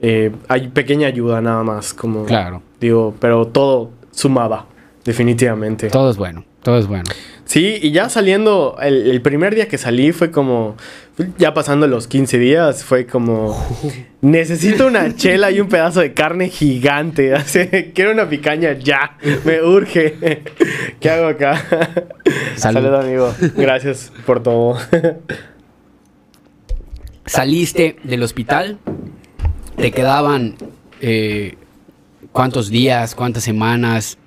[0.01, 2.61] eh, hay pequeña ayuda nada más, como Claro.
[2.79, 4.67] digo, pero todo sumaba,
[5.03, 5.89] definitivamente.
[5.89, 6.45] Todo es bueno.
[6.61, 7.05] Todo es bueno.
[7.45, 10.77] Sí, y ya saliendo, el, el primer día que salí fue como,
[11.37, 13.55] ya pasando los 15 días, fue como,
[14.21, 17.33] necesito una chela y un pedazo de carne gigante,
[17.93, 20.41] quiero una picaña ya, me urge.
[20.99, 21.61] ¿Qué hago acá?
[22.55, 22.81] Salud.
[22.81, 23.33] Salud, amigo.
[23.57, 24.77] Gracias por todo.
[27.25, 28.79] Saliste del hospital.
[29.77, 30.55] Te quedaban.
[31.01, 31.55] eh,
[32.31, 33.13] ¿Cuántos días?
[33.15, 34.17] ¿Cuántas semanas?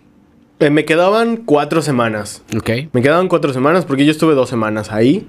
[0.59, 2.43] Eh, me quedaban cuatro semanas.
[2.57, 2.71] Ok.
[2.93, 5.29] Me quedaban cuatro semanas porque yo estuve dos semanas ahí.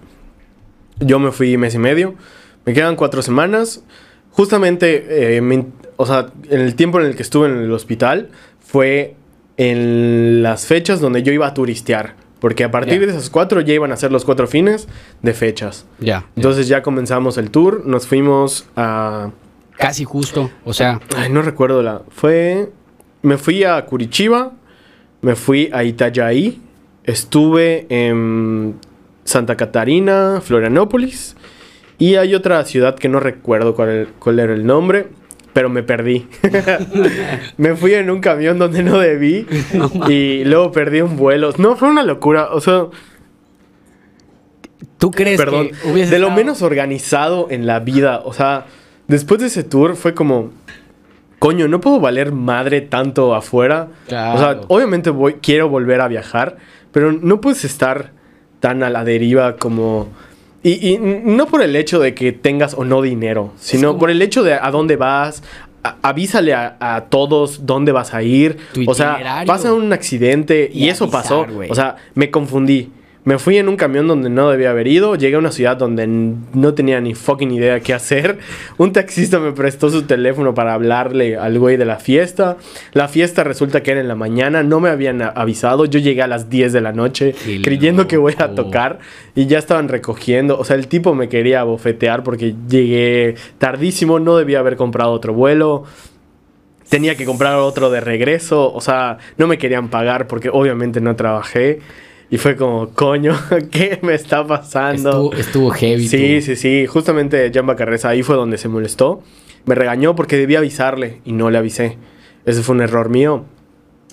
[1.00, 2.16] Yo me fui mes y medio.
[2.66, 3.84] Me quedan cuatro semanas.
[4.32, 5.66] Justamente, eh, me-
[5.98, 9.16] o sea, en el tiempo en el que estuve en el hospital fue
[9.58, 12.16] en las fechas donde yo iba a turistear.
[12.40, 14.88] Porque a partir de esas cuatro ya iban a ser los cuatro fines
[15.24, 15.88] de fechas.
[16.00, 16.26] Ya.
[16.36, 17.84] Entonces ya comenzamos el tour.
[17.86, 19.32] Nos fuimos a...
[19.76, 20.52] Casi justo.
[20.64, 22.04] O sea, Ay, no recuerdo la...
[22.10, 22.70] Fue...
[23.24, 24.52] Me fui a Curitiba.
[25.28, 26.62] Me fui a Itajaí.
[27.04, 28.76] Estuve en
[29.26, 31.36] Santa Catarina, Florianópolis.
[31.98, 35.08] Y hay otra ciudad que no recuerdo cuál, cuál era el nombre.
[35.52, 36.28] Pero me perdí.
[37.58, 39.46] me fui en un camión donde no debí.
[40.08, 41.52] y luego perdí un vuelo.
[41.58, 42.52] No, fue una locura.
[42.54, 42.86] O sea,
[44.98, 45.72] ¿tú crees perdón.
[45.84, 48.22] que De lo estado- menos organizado en la vida.
[48.24, 48.68] O sea,
[49.10, 50.52] después de ese tour fue como...
[51.40, 53.90] Coño, no puedo valer madre tanto afuera.
[54.36, 56.58] O sea, obviamente voy, quiero volver a viajar,
[56.92, 58.12] pero no puedes estar
[58.60, 60.08] tan a la deriva como...
[60.64, 64.10] Y, y no por el hecho de que tengas o no dinero, sino como- por
[64.10, 65.44] el hecho de a dónde vas.
[65.84, 68.58] a- avísale a, a todos dónde vas a ir.
[68.74, 69.14] Tu o sea,
[69.46, 71.46] pasa un accidente y, Y eso pasó.
[71.72, 72.92] O sea, me confundí.
[73.28, 75.16] Me fui en un camión donde no debía haber ido.
[75.16, 78.40] Llegué a una ciudad donde no tenía ni fucking idea qué hacer.
[78.78, 82.56] Un taxista me prestó su teléfono para hablarle al güey de la fiesta.
[82.94, 84.64] La fiesta resulta que era en la mañana.
[84.64, 85.84] No me habían avisado.
[85.84, 89.00] Yo llegué a las 10 de la noche Qué creyendo que voy a tocar.
[89.36, 90.58] Y ya estaban recogiendo.
[90.58, 94.20] O sea, el tipo me quería bofetear porque llegué tardísimo.
[94.20, 95.84] No debía haber comprado otro vuelo.
[96.88, 98.74] Tenía que comprar otro de regreso.
[98.74, 101.82] O sea, no me querían pagar porque obviamente no trabajé.
[102.30, 103.34] Y fue como, coño,
[103.72, 105.10] ¿qué me está pasando?
[105.10, 106.08] Estuvo, estuvo heavy.
[106.08, 106.46] Sí, tú.
[106.46, 106.86] sí, sí.
[106.86, 109.22] Justamente Jamba Carreza ahí fue donde se molestó.
[109.66, 111.98] Me regañó porque debía avisarle y no le avisé.
[112.46, 113.46] Ese fue un error mío.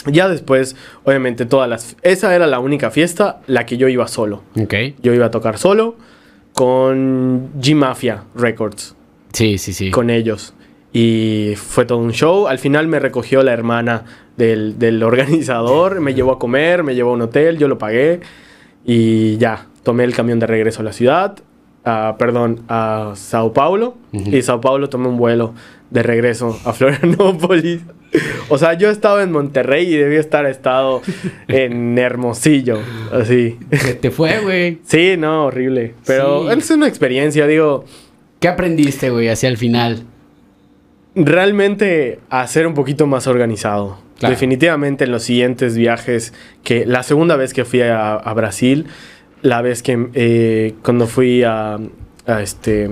[0.06, 1.96] Ya después, obviamente, todas las...
[2.02, 4.42] Esa era la única fiesta, la que yo iba solo.
[4.60, 4.74] Ok.
[5.02, 5.96] Yo iba a tocar solo
[6.52, 8.94] con G-Mafia Records,
[9.32, 9.90] Sí, sí, sí.
[9.90, 10.54] con ellos.
[10.92, 12.46] Y fue todo un show.
[12.46, 14.04] Al final me recogió la hermana
[14.36, 18.20] del, del organizador, me llevó a comer, me llevó a un hotel, yo lo pagué.
[18.84, 21.36] Y ya, tomé el camión de regreso a la ciudad,
[21.84, 23.96] a- perdón, a Sao Paulo.
[24.12, 25.54] Y Sao Paulo tomé un vuelo
[25.90, 27.80] de regreso a Florianópolis.
[28.48, 31.02] O sea, yo estaba en Monterrey y debía estar estado
[31.48, 32.78] en Hermosillo,
[33.12, 33.58] así.
[33.72, 34.78] Se te fue, güey.
[34.84, 35.94] Sí, no, horrible.
[36.06, 36.58] Pero Sí.
[36.58, 37.84] es una experiencia, digo,
[38.40, 40.04] ¿Qué aprendiste, güey, hacia el final?
[41.14, 43.98] realmente a ser un poquito más organizado.
[44.18, 44.32] Claro.
[44.32, 48.86] Definitivamente en los siguientes viajes, que la segunda vez que fui a, a Brasil,
[49.42, 51.78] la vez que eh, cuando fui a,
[52.26, 52.88] a este,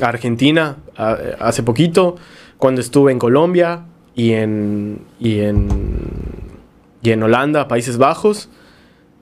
[0.00, 2.16] a Argentina a- hace poquito,
[2.58, 3.82] cuando estuve en Colombia
[4.16, 5.68] y en, y en,
[7.02, 8.50] y en Holanda, Países Bajos,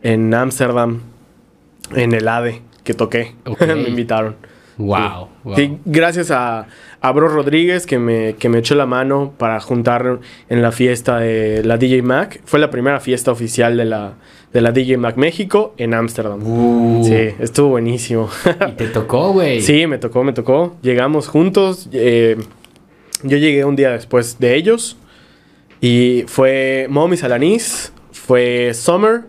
[0.03, 1.01] en Ámsterdam,
[1.95, 4.37] en el ADE que toqué, me invitaron.
[4.79, 5.29] Wow.
[5.45, 5.57] wow.
[5.57, 6.67] Sí, gracias a,
[7.07, 11.19] a Bro Rodríguez que me, que me echó la mano para juntar en la fiesta
[11.19, 12.41] de la DJ Mac.
[12.45, 14.15] Fue la primera fiesta oficial de la,
[14.53, 16.41] de la DJ Mac México en Ámsterdam.
[16.45, 18.29] Uh, Sí, estuvo buenísimo.
[18.69, 19.61] Y te tocó, güey.
[19.61, 20.77] sí, me tocó, me tocó.
[20.83, 21.89] Llegamos juntos.
[21.93, 22.37] eh,
[23.23, 24.97] yo llegué un día después de ellos.
[25.81, 29.23] Y fue Mommy Salanis, fue Summer,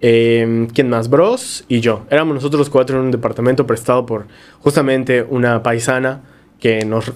[0.00, 1.08] eh, ¿quién más?
[1.08, 2.04] Bros y yo.
[2.10, 4.26] Éramos nosotros cuatro en un departamento prestado por
[4.60, 6.20] justamente una paisana
[6.60, 7.12] que nos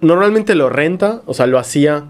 [0.00, 2.04] normalmente lo renta, o sea, lo hacía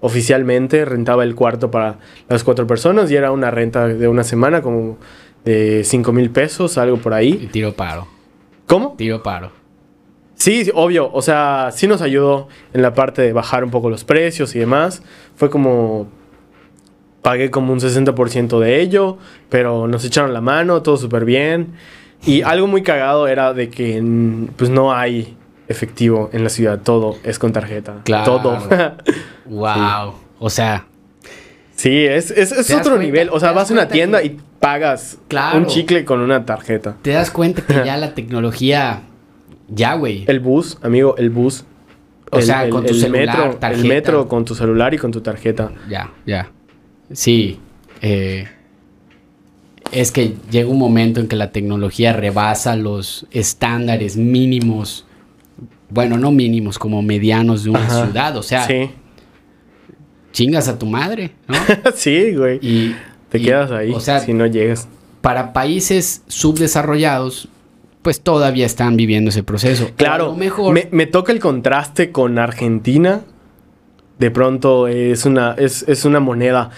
[0.00, 4.62] oficialmente, rentaba el cuarto para las cuatro personas y era una renta de una semana
[4.62, 4.98] como
[5.44, 7.48] de 5 mil pesos, algo por Y ahí.
[7.52, 8.06] tiro paro.
[8.66, 8.94] ¿Cómo?
[8.96, 9.50] Tiro paro.
[10.34, 14.04] Sí, obvio, o sea, sí nos ayudó en la parte de bajar un poco los
[14.04, 15.02] precios y demás.
[15.36, 16.08] Fue como
[17.20, 19.18] pagué como un 60% de ello,
[19.50, 21.74] pero nos echaron la mano, todo súper bien.
[22.24, 24.02] Y algo muy cagado era de que
[24.56, 25.36] pues no hay
[25.70, 28.00] efectivo en la ciudad, todo es con tarjeta.
[28.04, 28.24] Claro.
[28.40, 28.58] Todo.
[29.46, 30.14] Wow.
[30.38, 30.86] O sea,
[31.74, 33.04] sí, es, es, es ¿Te das otro cuenta?
[33.04, 33.28] nivel.
[33.30, 35.58] O ¿Te sea, vas a una tienda que- y pagas Claro.
[35.58, 36.96] un chicle con una tarjeta.
[37.02, 39.02] te das cuenta que ya la tecnología.
[39.68, 40.24] Ya, güey.
[40.28, 41.64] El bus, amigo, el bus.
[42.30, 43.70] O el- sea, el- con tu el celular, metro, tarjeta.
[43.82, 45.72] el metro con tu celular y con tu tarjeta.
[45.88, 46.50] Ya, ya.
[47.12, 47.58] Sí.
[48.02, 48.46] eh,
[49.90, 55.06] es que llega un momento en que la tecnología rebasa los estándares mínimos.
[55.90, 58.04] Bueno, no mínimos, como medianos de una Ajá.
[58.06, 58.36] ciudad.
[58.36, 58.90] O sea, Sí.
[60.32, 61.54] chingas a tu madre, ¿no?
[61.94, 62.58] sí, güey.
[62.62, 62.94] Y.
[63.28, 64.88] Te y, quedas ahí O sea, si no llegas.
[65.20, 67.48] para países subdesarrollados,
[68.02, 69.84] pues todavía están viviendo ese proceso.
[69.84, 70.72] A Claro, lo mejor.
[70.74, 73.20] me, me toca el contraste con Argentina.
[74.18, 76.70] De pronto es una, es, es una moneda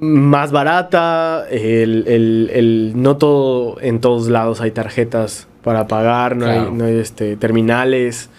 [0.00, 1.46] más barata.
[1.50, 6.62] El, el- el- no todo, en todos lados hay tarjetas para pagar, no Claro.
[6.62, 8.30] hay, no hay, este, terminales.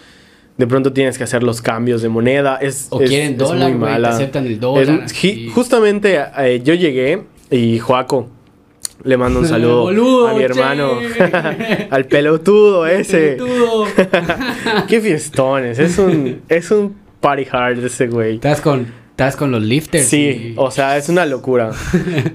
[0.57, 2.57] De pronto tienes que hacer los cambios de moneda.
[2.62, 5.03] Es, O es- quieren es dólar, muy te aceptan el dólar.
[5.05, 8.29] Es- ji- y- Justamente eh, yo llegué y Joaco
[9.03, 10.91] le mando un saludo Boludo, a mi hermano,
[11.89, 13.38] al pelotudo ese.
[13.38, 13.86] Pelotudo.
[14.88, 18.36] Qué fiestones, es un, es un party hard ese güey.
[18.36, 20.06] Estás con, estás con los lifters.
[20.08, 21.71] Sí, y- o sea, es una locura.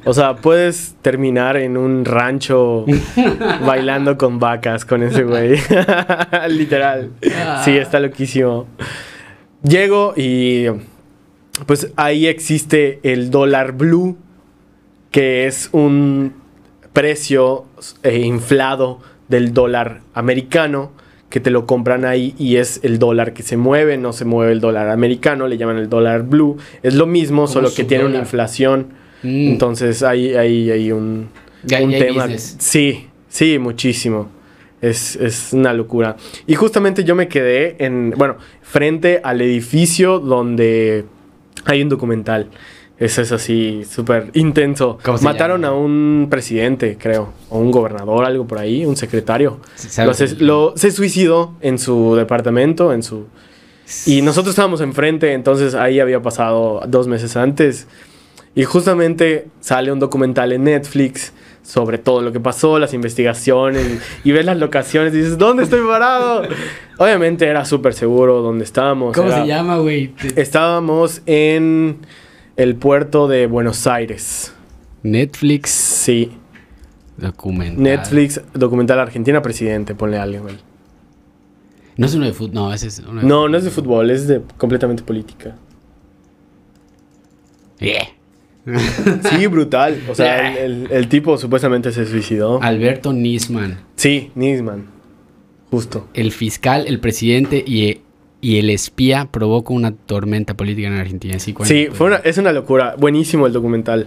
[0.04, 2.84] O sea, puedes terminar en un rancho
[3.66, 5.58] bailando con vacas con ese güey.
[6.48, 7.10] Literal.
[7.64, 8.66] Sí, está loquísimo.
[9.62, 10.66] Llego y
[11.66, 14.16] pues ahí existe el dólar blue,
[15.10, 16.34] que es un
[16.92, 17.64] precio
[18.02, 20.92] eh, inflado del dólar americano
[21.30, 24.52] que te lo compran ahí y es el dólar que se mueve, no se mueve
[24.52, 26.56] el dólar americano, le llaman el dólar blue.
[26.82, 28.88] Es lo mismo, solo que tiene una inflación.
[29.22, 29.48] Mm.
[29.48, 31.28] Entonces ahí hay, hay un,
[31.64, 32.28] Ya- un ya hay tema.
[32.36, 34.28] Sí, sí, muchísimo.
[34.80, 36.16] Es, es una locura.
[36.46, 41.06] Y justamente yo me quedé en, bueno, frente al edificio donde
[41.64, 42.48] hay un documental.
[42.98, 44.98] Eso es así, súper intenso.
[45.04, 45.74] ¿Cómo se Mataron llama?
[45.74, 49.60] a un presidente, creo, o un gobernador, algo por ahí, un secretario.
[49.74, 53.26] Se, lo- se suicidó en su departamento, en su...
[54.06, 57.86] Y nosotros estábamos enfrente, entonces ahí había pasado dos meses antes.
[58.54, 61.32] Y justamente sale un documental en Netflix
[61.62, 65.80] sobre todo lo que pasó, las investigaciones, y ves las locaciones y dices, ¿dónde estoy
[65.84, 66.42] parado?
[66.96, 69.14] Obviamente era súper seguro donde estábamos.
[69.14, 70.14] ¿Cómo era- se llama, güey?
[70.36, 71.96] Estábamos en
[72.56, 74.52] el puerto de Buenos Aires.
[75.02, 76.32] Netflix Sí,
[77.16, 77.82] documental.
[77.82, 80.56] Netflix, documental Argentina, presidente, ponle algo, güey.
[81.96, 84.10] No es uno de fútbol, no, ese es uno de No, no es de fútbol,
[84.10, 85.56] es de completamente política.
[87.78, 88.08] Yeah.
[89.30, 90.00] Sí, brutal.
[90.10, 92.60] O sea, el, el- el tipo supuestamente se suicidó.
[92.62, 94.86] Alberto Nisman, Sí, Nisman.
[95.70, 96.08] Justo.
[96.14, 98.00] el fiscal, el presidente y,
[98.46, 101.38] y el espía provoca una tormenta política en Argentina.
[101.38, 101.52] Sí,
[101.92, 102.94] fue una- es una locura.
[102.98, 104.06] Buenísimo el documental.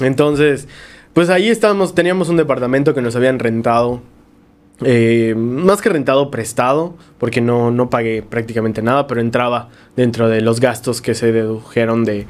[0.00, 0.66] Entonces,
[1.12, 4.00] pues ahí estábamos, teníamos un departamento que nos habían rentado.
[4.84, 10.40] eh, más que rentado, prestado, porque no, no pagué prácticamente nada, pero entraba dentro de
[10.40, 12.26] los gastos que se dedujeron de,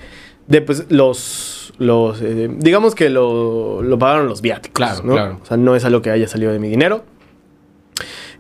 [0.48, 4.74] de pues, los, los eh, digamos que lo, lo pagaron los viáticos.
[4.74, 5.12] Claro, ¿no?
[5.14, 5.38] claro.
[5.42, 7.05] O sea, no es algo que haya salido de mi dinero.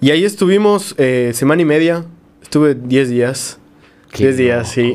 [0.02, 2.04] Y ahí estuvimos eh, semana y media,
[2.52, 3.58] estuve 10 días.
[4.10, 4.94] Qué 10 días, sí.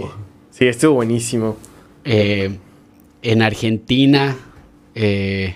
[0.52, 1.58] Sí, estuvo buenísimo.
[2.06, 2.56] Eh,
[3.24, 4.36] en Argentina,
[4.94, 5.56] eh,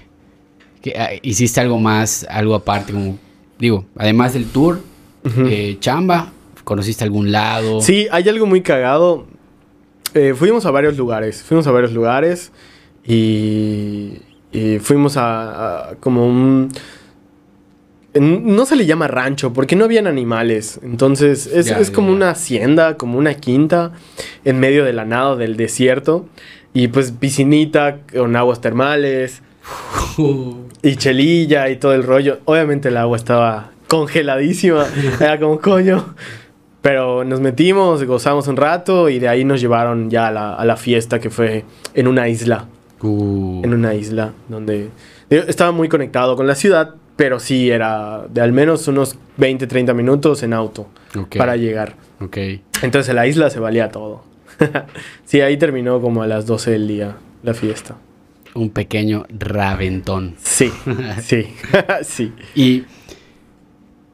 [0.98, 2.92] ah, ¿hiciste algo más, algo aparte?
[2.92, 3.20] Como,
[3.60, 4.82] digo, además del tour,
[5.46, 6.32] eh, chamba,
[6.64, 7.82] ¿conociste algún lado?
[7.82, 9.28] Sí, hay algo muy cagado.
[10.16, 11.44] Eh, fuimos a varios lugares.
[11.44, 12.52] Fuimos a varios lugares
[13.06, 14.14] y,
[14.52, 16.70] y fuimos a, a como un...
[18.14, 20.80] No se le llama rancho porque no habían animales.
[20.84, 22.16] Entonces es, Ya, es ya, como ya.
[22.16, 23.94] una hacienda, como una quinta
[24.44, 26.26] en medio de la nada del desierto.
[26.74, 29.42] Y pues piscinita con aguas termales
[30.82, 32.40] y chelilla y todo el rollo.
[32.46, 34.86] Obviamente el agua estaba congeladísima.
[35.20, 36.14] Era como coño.
[36.82, 40.66] Pero nos metimos, gozamos un rato y de ahí nos llevaron ya a la, a
[40.66, 42.66] la fiesta que fue en una isla.
[43.02, 44.90] Uh, En una isla donde
[45.30, 49.94] estaba muy conectado con la ciudad, pero sí era de al menos unos 20, 30
[49.94, 50.88] minutos en auto
[51.38, 51.96] para llegar.
[52.20, 52.36] ok.
[52.82, 54.24] Entonces en la isla se valía todo.
[55.24, 57.96] sí, ahí terminó como a las 12 del día la fiesta.
[58.56, 60.34] Un pequeño raventón.
[60.42, 60.72] Sí,
[61.22, 61.46] sí,
[62.02, 62.34] sí.
[62.56, 62.86] Y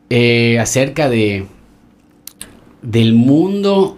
[0.09, 1.45] eh, acerca de
[2.81, 3.97] del mundo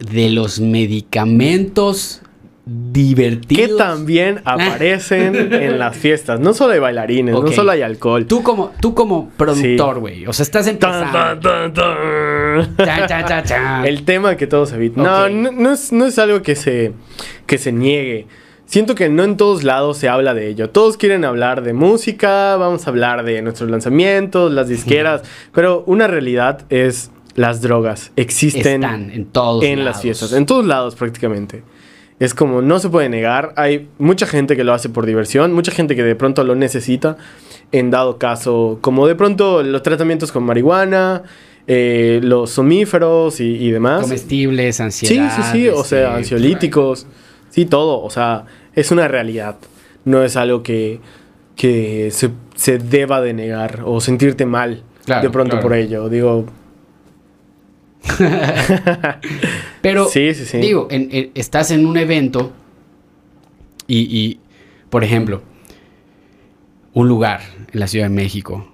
[0.00, 2.22] de los medicamentos
[2.68, 3.68] divertidos.
[3.68, 6.38] Que también aparecen en las fiestas.
[6.40, 8.26] No solo hay bailarines, no solo hay alcohol.
[8.26, 10.00] Tú como, tú como productor, Sí.
[10.00, 10.26] güey.
[10.26, 11.40] O sea, estás empezando.
[11.40, 11.72] tan.
[13.86, 15.04] El tema que todos evitan.
[15.04, 16.92] No, no, no es, no es algo que se,
[17.46, 18.26] que se niegue.
[18.66, 20.68] Siento que no en todos lados se habla de ello.
[20.68, 25.22] Todos quieren hablar de música, vamos a hablar de nuestros lanzamientos, las disqueras,
[25.54, 30.66] pero una realidad es las drogas existen Están en todos en las fiestas, en todos
[30.66, 31.62] lados prácticamente.
[32.20, 35.70] Es como no se puede negar, hay mucha gente que lo hace por diversión, mucha
[35.70, 37.16] gente que de pronto lo necesita,
[37.70, 41.22] en dado caso, como de pronto los tratamientos con marihuana,
[41.68, 44.02] eh, los somníferos y, y demás.
[44.02, 45.36] Comestibles, Sí, ansiedad.
[45.36, 47.06] sí, sí, o sea, este, ansiolíticos,
[47.50, 49.56] sí, todo, o sea, es una realidad,
[50.04, 50.98] no es algo que,
[51.54, 55.62] que se, se deba de negar o sentirte mal Claro, de pronto claro.
[55.68, 56.46] por ello, digo,
[59.80, 60.58] Pero, Sí, sí, sí.
[60.58, 62.52] digo, en- en- estás en un evento
[63.86, 64.40] y, y,
[64.90, 65.42] por ejemplo,
[66.94, 67.40] un lugar
[67.72, 68.68] en la Ciudad de México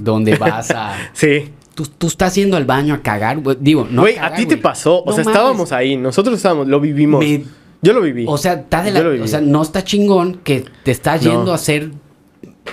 [0.00, 0.96] donde vas a...
[1.12, 1.50] sí.
[1.74, 4.44] Tú, tú estás yendo al baño a cagar, güey, digo, no Güey, cagar, a ti
[4.44, 5.36] te pasó, o No sea, mames.
[5.36, 7.20] estábamos ahí, nosotros estábamos, lo vivimos.
[7.24, 7.44] Me-
[7.80, 8.26] Yo lo viví.
[8.28, 11.30] O sea, está de la- o sea, no está chingón que te estás No.
[11.30, 11.90] yendo a hacer.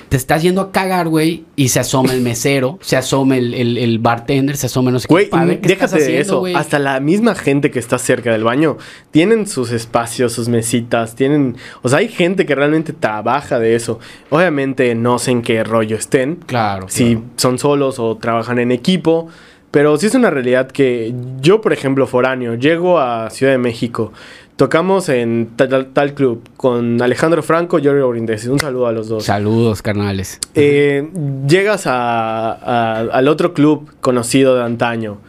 [0.09, 3.77] Te estás yendo a cagar, güey, y se asoma el mesero, se asoma el, el-
[3.77, 5.35] el bartender, se asoma no sé Güey, qué.
[5.37, 6.39] estás déjate de haciendo, eso.
[6.39, 6.55] güey.
[6.55, 8.77] Hasta la misma gente que está cerca del baño
[9.11, 11.57] tienen sus espacios, sus mesitas, tienen.
[11.81, 13.99] O sea, hay gente que realmente trabaja de eso.
[14.29, 16.35] Obviamente no sé en qué rollo estén.
[16.45, 16.87] Claro.
[16.89, 17.27] Si claro.
[17.35, 19.27] son solos o trabajan en equipo.
[19.69, 24.13] Pero sí es una realidad que yo, por ejemplo, foráneo, llego a Ciudad de México.
[24.57, 28.49] Tocamos en tal, club con Alejandro Franco y Giorgio Brindisi.
[28.49, 29.23] Un saludo a los dos.
[29.23, 30.39] Saludos, carnales.
[30.55, 31.07] Eh,
[31.47, 35.19] llegas a- a- al otro club conocido de antaño,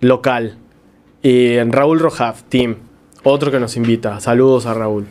[0.00, 0.56] local,
[1.20, 2.76] y en Raúl Rojaf, Team,
[3.24, 4.20] otro que nos invita.
[4.20, 5.06] Saludos a Raúl.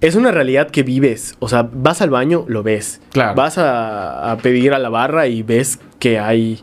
[0.00, 1.36] Es una realidad que vives.
[1.38, 3.00] O sea, vas al baño, lo ves.
[3.12, 3.36] Claro.
[3.36, 6.60] Vas a, a pedir a la barra y ves que hay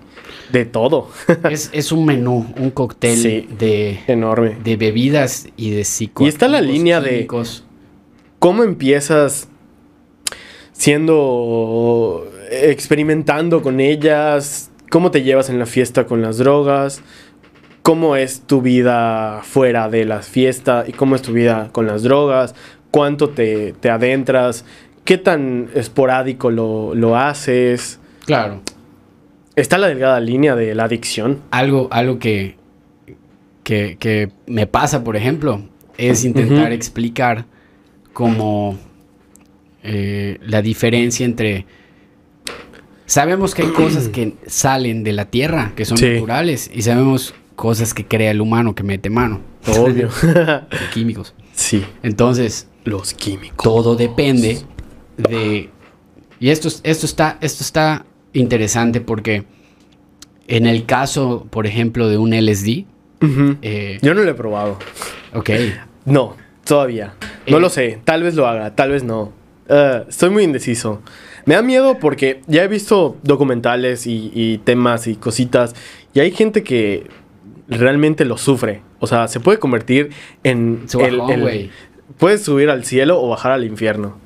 [0.52, 1.10] de todo.
[1.50, 3.48] es, es un menú, un cóctel Sí.
[3.58, 4.58] de, Enorme.
[4.63, 6.24] de bebidas y de psico.
[6.26, 7.28] Y está la línea de-
[8.39, 9.48] ¿Cómo empiezas
[10.91, 14.72] siendo experimentando con ellas?
[14.89, 17.02] ¿Cómo te llevas en la fiesta con las drogas?
[17.82, 20.88] ¿Cómo es tu vida fuera de las fiestas?
[20.88, 22.54] ¿Y cómo es tu vida con las drogas?
[22.91, 24.65] ¿Cuánto te, te adentras?
[25.06, 28.00] ¿Qué tan esporádico lo, lo haces?
[28.26, 28.62] Claro.
[29.56, 31.42] Está la delgada línea de la adicción.
[31.52, 32.56] Algo, algo que,
[33.64, 35.62] que, que me pasa, por ejemplo,
[35.98, 37.46] es intentar explicar
[38.14, 38.78] como
[39.84, 41.66] eh, la diferencia entre...
[43.06, 46.08] Sabemos que hay cosas que salen de la tierra, que son Sí.
[46.10, 49.42] naturales, y sabemos cosas que crea el humano, que mete mano.
[49.68, 50.10] Obvio.
[50.94, 51.34] químicos.
[51.54, 51.84] sí.
[52.04, 53.64] Entonces, Los químicos.
[53.64, 54.60] todo depende
[55.18, 55.70] de...
[56.40, 59.44] Y esto, es- esto, está, esto está interesante porque
[60.48, 62.86] en el caso, por ejemplo, de un LSD,
[63.62, 64.78] eh, Yo no lo he probado.
[65.34, 65.50] ok,
[66.06, 67.13] No, todavía.
[67.48, 67.62] No Eh.
[67.62, 68.00] lo sé.
[68.04, 69.32] Tal vez lo haga, tal vez no.
[69.70, 71.02] Eh, estoy muy indeciso.
[71.46, 75.76] Me da miedo porque ya he visto documentales y, y temas y cositas.
[76.13, 77.08] Y hay gente que
[77.67, 78.82] realmente lo sufre.
[79.00, 80.10] O sea, se puede convertir
[80.44, 80.88] en.
[80.94, 81.70] Güey.
[82.17, 84.17] Puedes subir al cielo o bajar al infierno.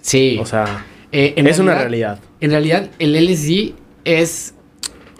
[0.00, 0.38] sí.
[0.40, 2.18] O sea, Eh, en es una realidad.
[2.40, 4.54] En realidad, el LSD es,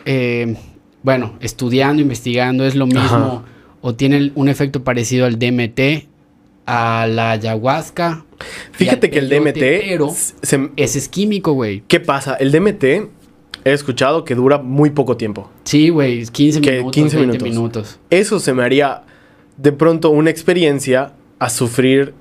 [0.05, 0.57] eh,
[1.03, 3.43] bueno, estudiando, investigando, es lo mismo Ajá.
[3.81, 6.09] o tiene un efecto parecido al DMT,
[6.67, 8.25] a la ayahuasca.
[8.73, 9.59] Fíjate que el DMT.
[9.59, 10.11] Pero
[10.43, 11.83] se- ese es químico, güey.
[11.89, 12.35] ¿Qué pasa?
[12.35, 12.85] El DMT
[13.65, 15.51] he escuchado que dura muy poco tiempo.
[15.65, 17.49] Sí, güey, 15 Que minutos, 15 20 minutos.
[17.49, 18.01] minutos.
[18.11, 19.03] eso se me haría
[19.57, 22.13] de pronto una experiencia a sufrir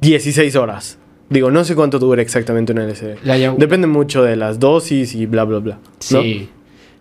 [0.00, 0.98] 16 horas.
[1.34, 3.56] Digo, no sé cuánto dura exactamente una LSD.
[3.58, 5.74] Depende mucho de las dosis y bla, bla, bla.
[5.74, 5.90] ¿no?
[5.98, 6.48] Sí.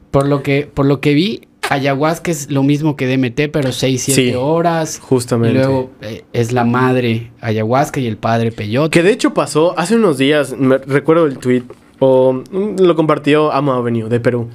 [0.10, 4.02] Por lo que, por lo que vi, ayahuasca es lo mismo que DMT, pero 6,
[4.02, 4.98] 7 Sí, horas.
[4.98, 5.60] Y Justamente.
[5.60, 8.90] luego eh, es la madre ayahuasca y el padre peyote.
[8.90, 11.64] Que de hecho pasó hace unos días, me recuerdo el tweet,
[12.00, 14.50] o mm, lo compartió Amo Avenue de Perú,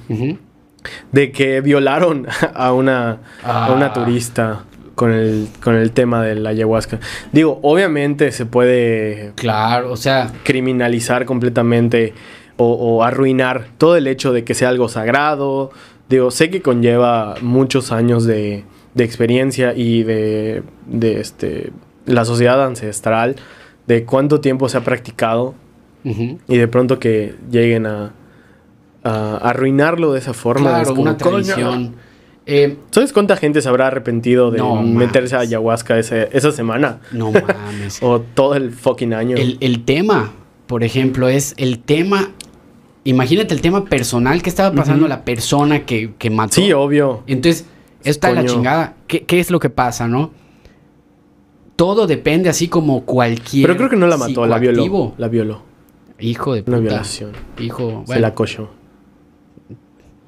[1.13, 3.11] de que violaron a una,
[3.43, 3.73] a Ah.
[3.73, 4.65] una turista
[4.99, 6.99] con el, con el tema de la ayahuasca.
[7.31, 12.13] Digo, obviamente se puede Claro, o sea, criminalizar completamente
[12.57, 15.71] o, o arruinar todo el hecho de que sea algo sagrado.
[16.09, 21.71] Digo, sé que conlleva muchos años de, de experiencia y de, de este,
[22.05, 23.37] la sociedad ancestral,
[23.87, 25.55] de cuánto tiempo se ha practicado
[26.03, 28.11] y de pronto que lleguen a,
[29.05, 30.71] a arruinarlo de esa forma.
[30.71, 31.93] Claro, es como, una "Coño".
[32.51, 36.99] Eh, ¿Sabes cuánta gente se habrá arrepentido de No meterse a ayahuasca ese- esa semana?
[37.11, 37.99] no mames.
[38.01, 39.37] O todo el fucking año.
[39.37, 40.31] El, el tema,
[40.65, 42.31] por ejemplo, es el tema.
[43.03, 46.55] Imagínate el tema personal que estaba pasando a la persona que, que mató.
[46.55, 47.23] Sí, obvio.
[47.27, 47.65] Entonces,
[48.03, 48.53] está en la Coño.
[48.53, 48.95] chingada.
[49.05, 50.31] ¿Qué, qué es lo que pasa, no?
[51.75, 53.67] Todo depende así como cualquier.
[53.67, 55.13] Pero creo que no la mató, la violó.
[55.17, 55.61] La violó.
[56.19, 56.89] Hijo de Una puta.
[56.89, 57.31] violación.
[57.59, 58.69] Hijo, Se la cochó.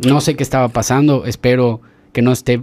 [0.07, 1.25] no sé qué estaba pasando.
[1.25, 1.81] Espero
[2.11, 2.61] que no esté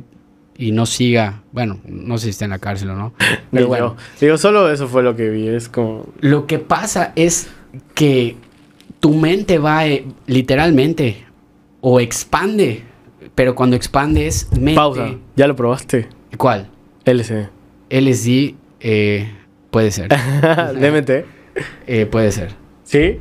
[0.57, 1.42] y no siga.
[1.53, 3.14] Bueno, no sé si está en la cárcel o no.
[3.18, 3.68] Ni Pero yo.
[3.68, 5.49] bueno, Digo, solo eso fue lo que vi.
[5.49, 6.07] Es como.
[6.20, 7.49] lo que pasa es
[7.94, 8.36] que
[9.01, 11.24] tu mente va eh, literalmente
[11.80, 12.82] o expande.
[13.34, 14.74] Pero cuando expande es mente.
[14.74, 15.14] Pausa.
[15.36, 16.09] ¿Ya lo probaste?
[16.36, 16.68] ¿Cuál?
[17.05, 17.49] LC.
[17.90, 19.32] LSD eh,
[19.70, 20.09] puede ser.
[20.74, 21.11] DMT.
[21.86, 22.55] Eh, puede ser.
[22.84, 23.18] ¿Sí?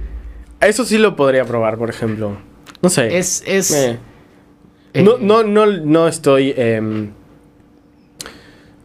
[0.60, 2.38] Eso sí lo podría probar, por ejemplo.
[2.82, 3.18] No sé.
[3.18, 3.98] Es, es,
[4.98, 5.02] Eh.
[5.02, 6.54] eh, No, no, no, no estoy.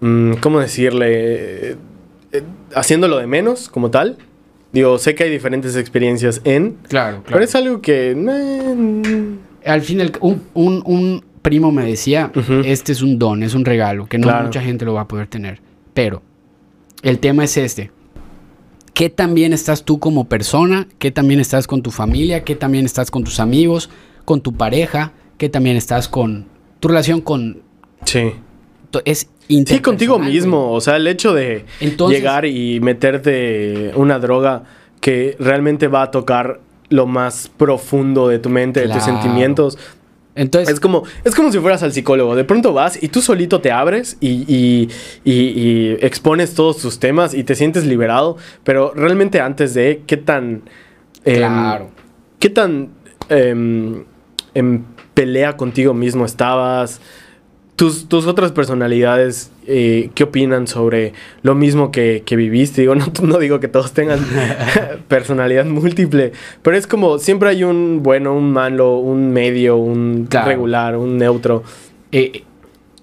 [0.00, 1.06] mm, ¿Cómo decirle?
[1.08, 1.76] Eh,
[2.32, 2.42] eh,
[2.74, 4.18] haciéndolo de menos, como tal.
[4.72, 6.76] Digo, sé que hay diferentes experiencias en.
[6.88, 7.24] Claro, claro.
[7.32, 8.12] Pero es algo que.
[8.12, 12.30] eh, Al final, un, un- un primo me decía,
[12.64, 14.44] este es un don, es un regalo, que no Claro.
[14.44, 15.60] mucha gente lo va a poder tener.
[15.94, 16.22] Pero
[17.02, 17.90] el tema es este.
[18.94, 20.86] ¿Qué también estás tú como persona?
[20.98, 22.44] ¿Qué también estás con tu familia?
[22.44, 23.88] ¿Qué también estás con tus amigos?
[24.24, 25.12] ¿Con tu pareja?
[25.42, 26.46] ¿Qué también estás con
[26.78, 27.62] tu relación con...
[28.04, 28.32] sí.
[29.04, 30.66] Es Sí, contigo mismo.
[30.66, 30.76] güey.
[30.76, 34.62] O sea, el hecho de Entonces- llegar y meterte una droga
[35.00, 39.78] que realmente va a tocar lo más profundo de tu mente, de tus sentimientos.
[40.36, 42.36] Entonces, Es como, es como si fueras al psicólogo.
[42.36, 44.88] De pronto vas y tú solito te abres y, y-
[45.24, 48.36] y- y expones todos tus temas y te sientes liberado.
[48.62, 50.62] Pero realmente antes de, ¿qué tan...
[51.24, 51.90] em, claro.
[52.38, 52.90] ¿Qué tan
[53.28, 54.04] em,
[54.54, 54.84] en
[55.14, 57.00] pelea contigo mismo estabas?
[57.76, 62.82] Tus, tus otras personalidades, eh, ¿qué opinan sobre lo mismo que, que viviste?
[62.82, 64.20] Digo, no, no digo que todos tengan
[65.08, 66.32] personalidad múltiple,
[66.62, 70.48] pero es como siempre hay un bueno, un malo, un medio, un Claro.
[70.48, 71.62] regular, un neutro.
[72.12, 72.44] Eh,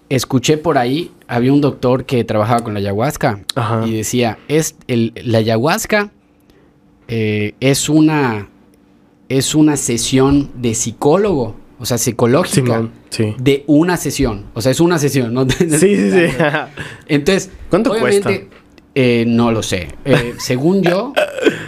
[0.07, 3.85] escuché por ahí, había un doctor que trabajaba con la ayahuasca Ajá.
[3.87, 6.11] y decía, es el, la ayahuasca
[7.07, 8.47] eh, es una
[9.29, 13.35] es una sesión de psicólogo, o sea, psicológica Simón, sí.
[13.39, 15.47] de una sesión, o sea, es una sesión, ¿no?
[15.59, 16.25] Sí, sí, sí.
[17.07, 18.49] Entonces, ¿Cuánto obviamente,
[18.95, 19.87] eh, no lo sé.
[20.05, 21.13] Eh, según yo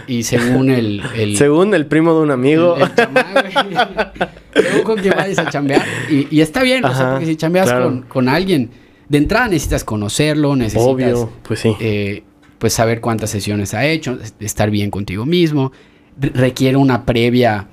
[0.06, 2.76] y según el, el- Según el primo de un amigo.
[2.76, 2.88] el.
[4.54, 5.82] Según con quien vayas a chambear.
[6.10, 7.84] Y, y está bien, o sea, Ajá, porque si chambeas claro.
[7.86, 8.70] con, con alguien,
[9.08, 11.74] de entrada necesitas conocerlo, necesitas Obvio, pues sí.
[11.80, 12.22] eh,
[12.58, 15.72] pues saber cuántas sesiones ha hecho, estar bien contigo mismo.
[16.20, 17.68] Re- requiere una previa,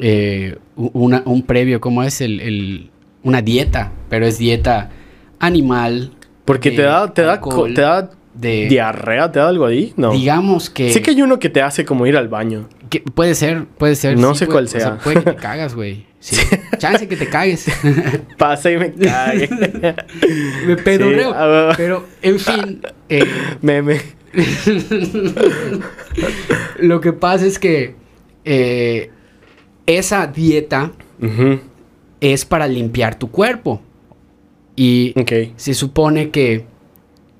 [0.00, 2.20] eh, una- un previo, ¿cómo es?
[2.20, 2.90] El, el-
[3.22, 4.90] una dieta, pero es dieta
[5.38, 6.12] animal.
[6.44, 7.40] Porque te da, te da,
[7.74, 10.12] te da de, diarrea, te da algo ahí, ¿no?
[10.12, 12.68] digamos que, Sí que hay uno que te hace como ir al baño.
[12.88, 14.16] que puede ser, puede ser.
[14.16, 16.06] No sé puede- cuál o sea, puede que te cagas, güey.
[16.20, 16.36] Sí.
[16.78, 17.66] Chance que te cagues.
[18.38, 19.48] Pasa y me cague.
[19.48, 19.94] Me.
[20.74, 21.34] Sí, bueno.
[21.76, 23.24] Pero, en fin, eh,
[23.62, 24.00] Meme.
[26.80, 27.94] lo que pasa es que
[28.44, 29.10] eh,
[29.88, 30.92] esa dieta
[32.20, 33.80] es para limpiar tu cuerpo.
[34.76, 35.12] Y
[35.56, 36.64] se supone que,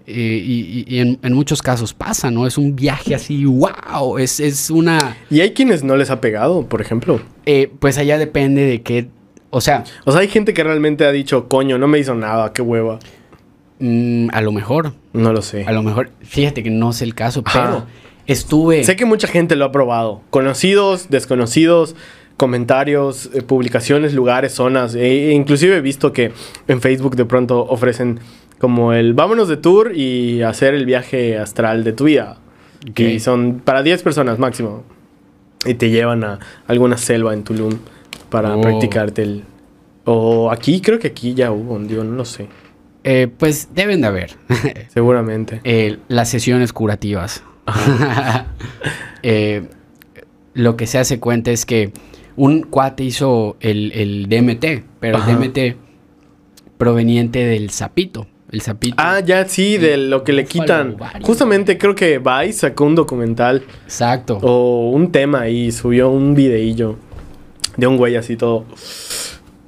[0.06, 2.46] eh, y, y- y en, en muchos casos pasa, ¿no?
[2.48, 5.16] Es un viaje así, wow, es, es una...
[5.30, 7.20] Y hay quienes no les ha pegado, por ejemplo.
[7.46, 9.08] eh, pues allá depende de qué,
[9.50, 12.52] o sea, O sea, hay gente que realmente ha dicho, coño, no me hizo nada,
[12.52, 12.98] qué hueva.
[13.78, 15.64] mm, a lo mejor, No lo sé.
[15.64, 17.62] a lo mejor, fíjate que no sé el caso, Ajá.
[17.62, 17.86] pero
[18.26, 18.82] estuve...
[18.82, 20.22] Sé que mucha gente lo ha probado.
[20.30, 21.94] Conocidos, desconocidos,
[22.38, 24.94] comentarios, eh, publicaciones, lugares, zonas.
[24.94, 26.32] E, inclusive he visto que
[26.68, 28.20] en Facebook de pronto ofrecen
[28.58, 32.38] como el vámonos de tour y hacer el viaje astral de tu vida.
[32.90, 33.00] Ok.
[33.00, 34.84] Y son para 10 personas máximo.
[35.66, 37.78] Y te llevan a alguna selva en Tulum
[38.30, 38.60] para Oh.
[38.62, 39.44] practicarte el...
[40.04, 42.46] O aquí, creo que aquí ya hubo, digo, no lo sé.
[43.04, 44.30] eh, pues deben de haber
[44.88, 45.60] Seguramente.
[45.64, 47.42] eh, las sesiones curativas.
[49.22, 49.66] Eh,
[50.54, 51.92] lo que se hace cuenta es que
[52.38, 55.30] un cuate hizo el, el DMT, pero Ajá.
[55.32, 55.76] el DMT
[56.78, 58.26] proveniente del sapito.
[58.50, 58.94] El sapito.
[58.98, 60.94] Ah, ya sí, de lo que le quitan.
[60.94, 61.26] ovario.
[61.26, 64.38] Justamente creo que Vice sacó un documental Exacto.
[64.40, 66.96] o un tema y subió un videillo
[67.76, 68.64] de un güey así todo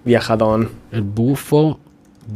[0.05, 0.71] viajadón.
[0.93, 1.79] El bufo.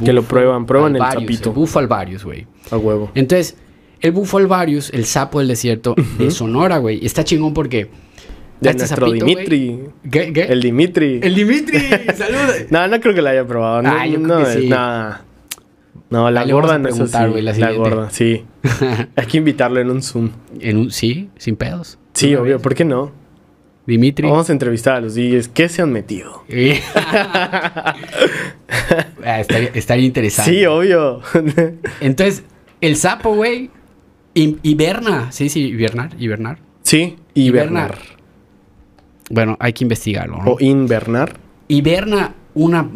[0.03, 1.49] Que lo prueban, prueban el sapito.
[1.49, 2.45] El bufo alvarius, güey.
[2.69, 3.09] A huevo.
[3.15, 3.55] Entonces,
[4.01, 7.89] el bufo alvarius, el sapo del desierto de Sonora, güey, está chingón porque...
[8.61, 9.79] De este nuestro Dimitri.
[10.09, 10.31] ¿Qué?
[10.33, 10.41] ¿Qué?
[10.43, 11.19] El Dimitri.
[11.21, 11.79] El Dimitri,
[12.15, 12.55] saludos.
[12.69, 13.81] No, no creo que la haya probado.
[13.81, 14.69] No, Ah, yo creo no, que sí.
[14.69, 15.25] no.
[16.09, 16.95] No, la Ahí gorda no es
[17.29, 18.45] güey, la gorda, sí.
[19.15, 20.29] Hay que invitarlo en un Zoom.
[20.59, 21.97] en un, sí, sin pedos.
[22.13, 22.53] Sí, obvio.
[22.55, 22.61] vez.
[22.61, 23.11] ¿Por qué no?
[23.87, 24.27] Dimitri.
[24.27, 25.47] Vamos a entrevistar a los DJs.
[25.49, 26.43] ¿Qué se han metido?
[26.95, 27.95] Ah,
[29.39, 30.51] estaría, estaría interesante.
[30.51, 31.21] Sí, obvio.
[32.01, 32.43] Entonces,
[32.81, 33.69] el sapo, güey,
[34.33, 35.31] hi- hiberna.
[35.31, 36.59] Sí, sí, hibernar, hibernar.
[36.83, 37.97] sí, hibernar.
[39.29, 40.51] Bueno, hay que investigarlo, ¿no?
[40.51, 41.37] O invernar.
[41.67, 42.87] hiberna una,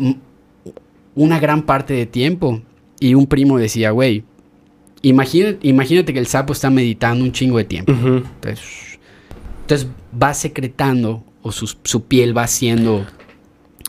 [1.15, 2.61] una gran parte de tiempo.
[2.99, 4.23] Y un primo decía, güey,
[5.01, 7.91] imagínate, imagínate que el sapo está meditando un chingo de tiempo.
[7.93, 8.99] Entonces,
[9.61, 9.87] entonces
[10.21, 13.05] va secretando o su, su piel va haciendo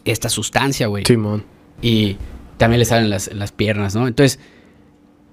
[0.05, 1.05] esta sustancia, güey.
[1.05, 1.43] Simón.
[1.83, 2.17] Y
[2.57, 4.07] también le salen las, las piernas, ¿no?
[4.07, 4.39] Entonces,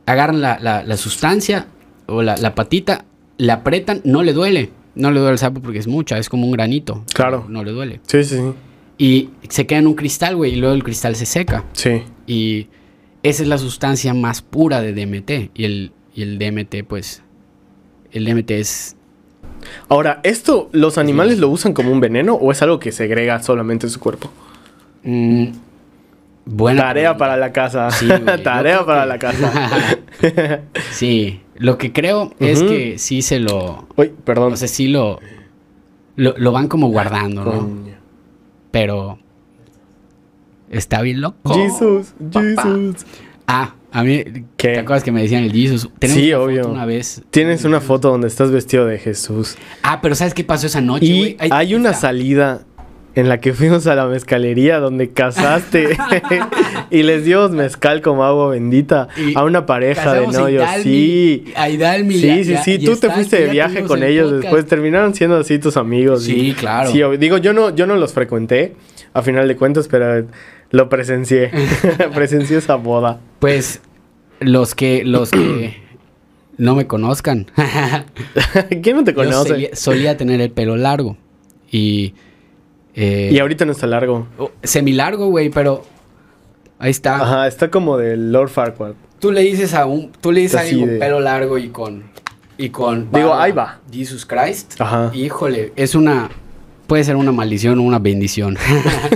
[0.05, 1.67] agarran la, la- la sustancia
[2.07, 3.05] o la, la patita,
[3.37, 4.71] la apretan, no le duele.
[4.97, 7.03] No le duele al sapo porque es mucha, es como un granito.
[7.13, 7.45] Claro.
[7.47, 8.01] No le duele.
[8.07, 8.53] Sí, sí, sí.
[8.97, 11.63] Y se queda en un cristal, güey, y luego el cristal se seca.
[11.73, 12.01] Sí.
[12.25, 12.67] Y
[13.23, 15.51] esa es la sustancia más pura de DMT.
[15.53, 17.21] Y el, y el DMT, pues,
[18.11, 18.95] el DMT es...
[19.89, 23.85] Ahora, ¿esto los animales lo usan como un veneno o es algo que segrega solamente
[23.87, 24.31] en su cuerpo?
[25.03, 25.47] mm,
[26.47, 27.17] buena Tarea pregunta.
[27.19, 27.91] para la casa.
[27.91, 29.69] Sí, güey, Tarea para que- la casa.
[30.91, 33.87] Sí, lo que creo es que sí se lo...
[33.95, 34.53] Uy, perdón.
[34.53, 35.19] O sea, sí lo...
[36.15, 37.51] Lo, lo van como guardando, ¿no?
[37.51, 37.93] Coño.
[38.71, 39.19] Pero...
[40.69, 41.53] Está bien loco.
[41.53, 42.41] Jesús, papá.
[42.63, 43.05] Jesús.
[43.47, 44.23] Ah, a mí...
[44.57, 44.69] ¿Qué?
[44.73, 45.89] ¿Te acuerdas que me decían el Jesus?
[46.01, 46.67] Sí, una foto obvio.
[46.69, 47.21] Una vez.
[47.29, 49.55] Tienes una foto donde estás vestido de Jesús.
[49.83, 51.37] Ah, pero ¿sabes qué pasó esa noche, Y güey?
[51.39, 52.01] Ahí hay una está.
[52.01, 52.65] salida
[53.17, 55.97] en la que fuimos a la mezcalería donde casaste
[56.91, 60.63] y les dimos mezcal como agua bendita Y a una pareja de novios.
[60.83, 61.45] Sí.
[61.55, 62.13] A Idalmi.
[62.13, 62.73] Sí, sí, sí.
[62.73, 64.43] y Tú te fuiste de viaje con el ellos podcast.
[64.43, 64.65] después.
[64.67, 66.23] Terminaron siendo así tus amigos.
[66.25, 66.91] Sí, y- claro.
[66.91, 68.75] Sí, digo, yo no, yo no los frecuenté
[69.13, 70.27] a final de cuentas, pero
[70.69, 71.49] lo presencié.
[72.13, 73.19] presencié esa boda.
[73.39, 73.81] Pues
[74.39, 75.75] los que los que
[76.57, 77.47] no me conozcan.
[78.83, 79.49] ¿Quién no te yo conoce?
[79.49, 81.17] solía, solía tener el pelo largo
[81.71, 82.13] y
[82.97, 84.27] eh, Y ahorita no está largo.
[84.37, 85.85] oh, semilargo, güey, pero
[86.79, 87.15] ahí está.
[87.21, 88.93] Ajá, está como del Lord Farquaad.
[89.19, 91.69] Tú le dices a un tú le dices a alguien con de- pelo largo y
[91.69, 92.03] con
[92.57, 93.79] y con Digo, ahí va.
[93.91, 94.81] Jesus Christ.
[94.81, 95.11] Ajá.
[95.13, 96.29] Híjole, es una
[96.87, 98.57] puede ser una maldición o una bendición.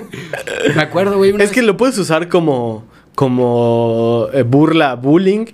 [0.75, 2.83] me acuerdo, güey, Es que lo puedes usar como,
[3.15, 5.45] como eh, burla, bullying.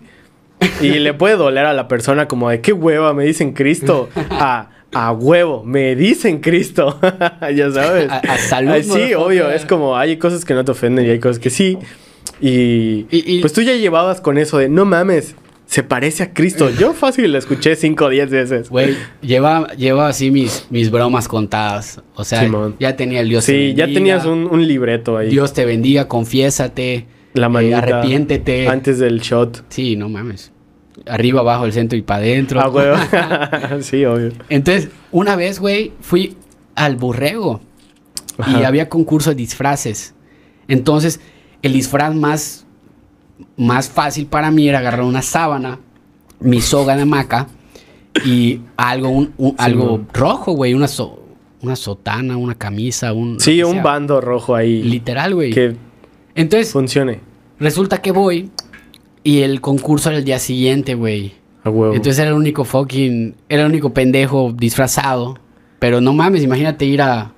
[0.81, 4.09] Y le puede doler a la persona como de qué hueva, me dicen Cristo.
[4.31, 6.99] A, a huevo, me dicen Cristo.
[7.55, 8.09] ya sabes.
[8.09, 9.49] A- a salud, Ay, sí, obvio.
[9.51, 11.77] Es como hay cosas que no te ofenden y hay cosas que sí.
[12.41, 15.35] Y, Y- y- pues tú ya llevabas con eso de no mames,
[15.65, 16.69] se parece a Cristo.
[16.79, 18.69] Yo fácil lo escuché 5 o 10 veces.
[18.69, 22.01] Güey, lleva, lleva así mis, mis bromas contadas.
[22.15, 22.75] O sea, Simón.
[22.79, 25.29] ya tenía el Dios te Sí, ya bendiga, tenías un, un libreto ahí.
[25.29, 27.07] Dios te bendiga, confiésate.
[27.33, 27.77] la eh, manita.
[27.79, 28.67] arrepiéntete.
[28.67, 29.63] Antes del shot.
[29.69, 30.51] Sí, no mames.
[31.09, 32.59] Arriba, abajo, el centro y para adentro.
[32.61, 32.97] Ah, huevo.
[33.81, 34.31] sí, obvio.
[34.49, 36.37] Entonces, una vez, güey, fui
[36.75, 37.61] al borrego.
[38.47, 40.13] Y había concurso de disfraces.
[40.67, 41.19] Entonces,
[41.63, 42.65] el disfraz más,
[43.55, 45.79] más fácil para mí era agarrar una sábana,
[46.39, 47.47] mi soga de hamaca
[48.25, 50.75] y algo, un, un- algo rojo, güey.
[50.75, 51.23] Una, so-
[51.63, 53.39] una sotana, una camisa, un...
[53.39, 53.81] Sí, un sea.
[53.83, 54.83] bando rojo ahí.
[54.83, 55.51] Literal, güey.
[55.51, 55.75] Que
[56.35, 57.19] Entonces, funcione.
[57.59, 58.51] resulta que voy
[59.27, 61.33] y el concurso era el día siguiente, güey.
[61.65, 61.93] A huevo.
[61.93, 63.35] Entonces era el único fucking.
[63.49, 65.37] Era el único pendejo disfrazado.
[65.79, 67.33] Pero no mames, imagínate ir a,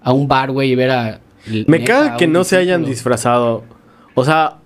[0.00, 1.20] a un bar, güey, y ver a.
[1.46, 3.62] Me neta, caga que no se hayan disfrazado.
[4.14, 4.56] O sea,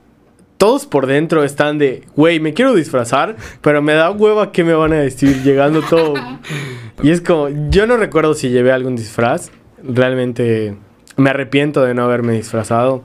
[0.57, 4.75] todos por dentro están de, güey, me quiero disfrazar, pero me da hueva que me
[4.75, 6.15] van a decir llegando todo.
[7.03, 9.51] y es como, yo no recuerdo si llevé algún disfraz.
[9.83, 10.77] Realmente
[11.17, 13.03] me arrepiento de no haberme disfrazado.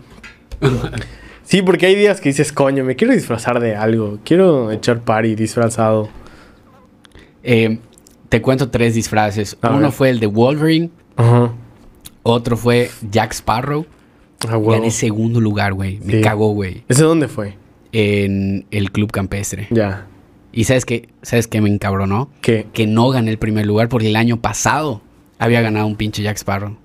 [1.43, 4.19] Sí, porque hay días que dices, coño, me quiero disfrazar de algo.
[4.23, 6.09] Quiero echar party disfrazado.
[7.43, 7.79] Eh,
[8.29, 9.57] te cuento tres disfraces.
[9.61, 9.91] A Uno ver.
[9.91, 10.89] fue el de Wolverine.
[11.17, 11.51] Ajá.
[12.23, 13.85] Otro fue Jack Sparrow.
[14.47, 14.71] A huevo.
[14.71, 15.99] Gané segundo lugar, güey.
[16.03, 16.21] Me Sí.
[16.21, 16.83] cagó, güey.
[16.87, 17.55] ¿Ese dónde fue?
[17.91, 19.67] En el club campestre.
[19.69, 20.07] Ya.
[20.51, 22.29] Y sabes qué, sabes qué me encabronó?
[22.41, 22.67] ¿Qué?
[22.73, 25.01] Que no gané el primer lugar porque el año pasado
[25.39, 26.77] había ganado un pinche Jack Sparrow.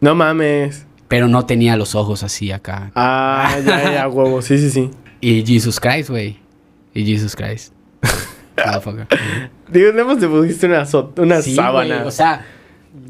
[0.00, 0.86] No mames.
[1.10, 2.90] Pero no tenía los ojos así acá.
[2.94, 4.40] Ah, ya, ya, huevo.
[4.40, 4.90] Sí, sí, sí.
[5.20, 6.38] Y Jesus Christ, güey.
[6.94, 7.74] Y Jesus Christ.
[9.72, 12.04] Digo, nada más te pusiste una, so- una Sí, sábana.
[12.06, 12.44] o sea,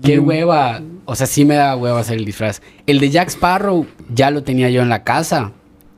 [0.03, 0.81] qué hueva.
[1.05, 2.63] O sea, sí me da hueva hacer el disfraz.
[2.87, 5.53] El de Jack Sparrow ya lo tenía yo en la casa.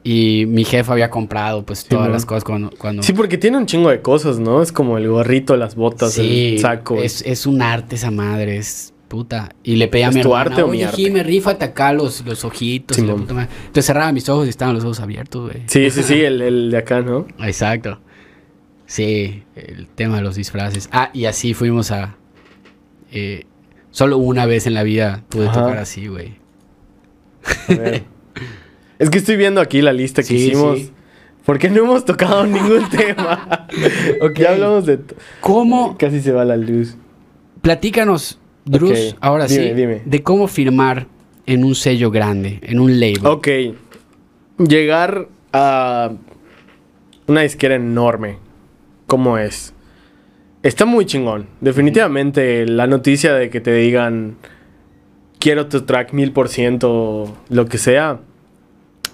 [0.04, 2.70] Y mi jefa había comprado pues todas las cosas cuando...
[2.76, 3.04] cuando...
[3.04, 4.60] Sí, porque tiene un chingo de cosas, ¿no?
[4.60, 6.96] Es como el gorrito, las botas, Sí, el saco.
[7.00, 9.50] Es, es un arte esa madre, es puta.
[9.62, 12.24] Y le pedí a ¿Es mi hermana, arte o mi arte?" Jime, rífate acá los,
[12.26, 12.98] los ojitos.
[12.98, 13.48] y la puta madre".
[13.60, 15.62] Entonces cerraba mis ojos y estaban los ojos abiertos, güey.
[15.66, 17.26] Sí, sí, sí, el, el de acá, ¿no?
[17.40, 18.00] Exacto.
[18.86, 20.88] Sí, el tema de los disfraces.
[20.92, 22.16] Ah, y así fuimos a...
[23.12, 23.44] eh,
[23.90, 25.60] solo una vez en la vida pude Ajá.
[25.60, 26.36] tocar así, güey.
[28.98, 30.78] Es que estoy viendo aquí la lista que Sí, hicimos.
[30.78, 30.92] sí.
[31.44, 33.66] Porque no hemos tocado ningún tema.
[34.20, 34.38] Ok.
[34.38, 35.00] Ya hablamos de...
[35.40, 35.96] ¿Cómo?
[35.98, 36.94] Casi se va la luz.
[37.62, 40.02] Platícanos, Drus, ahora dime, sí, dime.
[40.04, 41.06] de cómo firmar
[41.46, 43.26] en un sello grande, en un label.
[43.26, 43.48] Ok.
[44.58, 46.12] Llegar a
[47.26, 48.38] una disquera enorme.
[49.06, 49.74] ¿Cómo es?
[50.62, 51.46] Está muy chingón.
[51.60, 54.36] Definitivamente la noticia de que te digan
[55.40, 58.20] quiero tu track mil por ciento, lo que sea,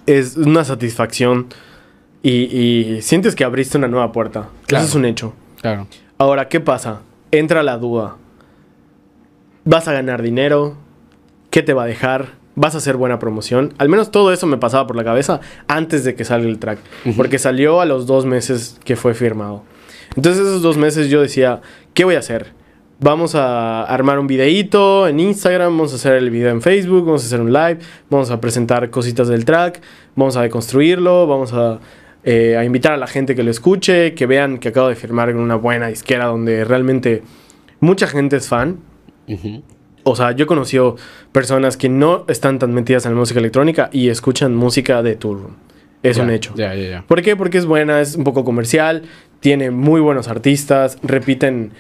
[0.05, 1.47] es una satisfacción.
[2.23, 4.51] Y, y sientes que abriste una nueva puerta.
[4.67, 4.85] Claro.
[4.85, 5.33] Eso es un hecho.
[5.63, 5.87] Claro.
[6.19, 7.01] Ahora, ¿qué pasa?
[7.31, 8.17] Entra la duda.
[9.71, 10.79] ¿Vas a ganar dinero?
[11.51, 12.29] ¿Qué te va a dejar?
[12.55, 13.75] ¿Vas a hacer buena promoción?
[13.77, 16.79] Al menos todo eso me pasaba por la cabeza antes de que salga el track.
[17.19, 19.65] Porque salió a los dos meses que fue firmado.
[20.17, 21.61] Entonces esos dos meses yo decía,
[21.93, 22.55] ¿qué voy a hacer?
[22.99, 27.25] Vamos a armar un videíto en Instagram, vamos a hacer el video en Facebook, vamos
[27.25, 29.83] a hacer un live, vamos a presentar cositas del track,
[30.17, 31.79] vamos a deconstruirlo, vamos a,
[32.25, 35.31] eh, a invitar a la gente que lo escuche, que vean que acabo de firmar
[35.31, 37.23] con una buena disquera donde realmente
[37.81, 38.88] mucha gente es fan.
[40.05, 40.97] O sea, yo he conocido
[41.33, 45.43] personas que no están tan metidas en la música electrónica y escuchan música de Tour
[45.43, 45.57] Room.
[46.03, 46.55] Es un hecho.
[47.07, 47.37] ¿Por qué?
[47.37, 49.03] Porque es buena, es un poco comercial,
[49.41, 51.73] tiene muy buenos artistas, repiten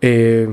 [0.00, 0.48] eh,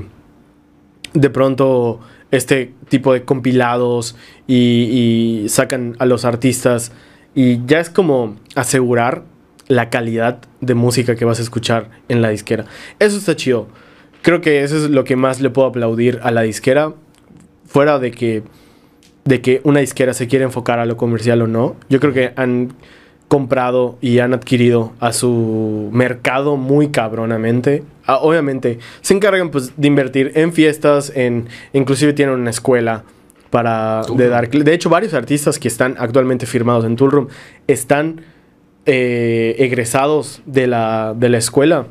[1.14, 2.00] de pronto
[2.30, 6.92] este tipo de compilados y, y sacan a los artistas
[7.34, 9.22] y ya es como asegurar
[9.68, 12.66] la calidad de música que vas a escuchar en la disquera.
[12.98, 13.68] Eso está chido.
[14.24, 16.94] Creo que eso es lo que más le puedo aplaudir a la disquera,
[17.66, 18.42] fuera de que
[19.26, 21.76] de que una disquera se quiere enfocar a lo comercial o no.
[21.90, 22.72] Yo creo que han
[23.28, 27.82] comprado y han adquirido a su mercado muy cabronamente.
[28.06, 33.04] Ah, obviamente se encargan pues de invertir en fiestas, en inclusive tienen una escuela
[33.50, 37.28] para de dar de hecho varios artistas que están actualmente firmados en Tool Room
[37.66, 38.22] están
[38.86, 41.86] eh, egresados de la, de la escuela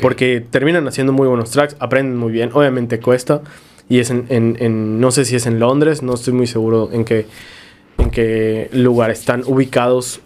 [0.00, 3.42] porque terminan haciendo muy buenos tracks, aprenden muy bien, obviamente cuesta.
[3.88, 6.88] Y es en, en- en- no sé si es en Londres, no estoy muy seguro
[6.92, 7.26] en qué,
[7.98, 10.20] en qué lugar están ubicados.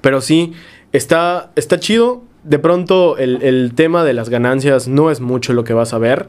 [0.00, 0.54] Pero sí,
[0.92, 2.22] está, está chido.
[2.42, 5.98] De pronto el, el tema de las ganancias no es mucho lo que vas a
[5.98, 6.28] ver.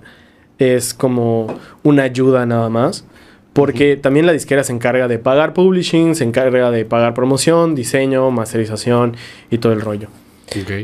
[0.60, 1.48] Es como
[1.84, 3.06] una ayuda nada más.
[3.54, 8.32] Porque también la disquera se encarga de pagar publishing, se encarga de pagar promoción, diseño,
[8.32, 9.18] masterización
[9.50, 10.08] y todo el rollo.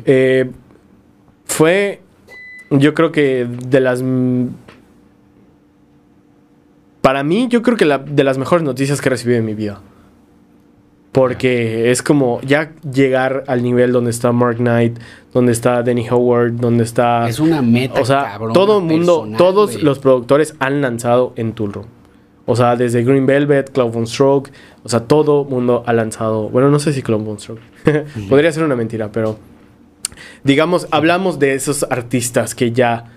[0.06, 0.50] Eh,
[1.46, 2.02] fue,
[2.72, 4.04] yo creo que de las...
[7.02, 9.54] Para mí, yo creo que la, de las mejores noticias que he recibido en mi
[9.54, 9.80] vida.
[11.14, 15.00] Porque es como ya llegar al nivel donde está Mark Knight,
[15.34, 17.30] donde está Danny Howard, donde está...
[17.30, 21.34] es una meta, o sea, cabrona, todo el mundo, personal, todos los productores han lanzado
[21.38, 21.97] en Tool Room.
[22.50, 24.50] O sea, desde Green Velvet, Cloud von Stroke,
[24.84, 26.50] o sea, todo mundo ha lanzado.
[26.50, 27.62] Bueno, no sé si Cloud von Stroke.
[28.30, 29.38] Podría ser una mentira, pero
[30.44, 33.12] digamos, hablamos de esos artistas que ya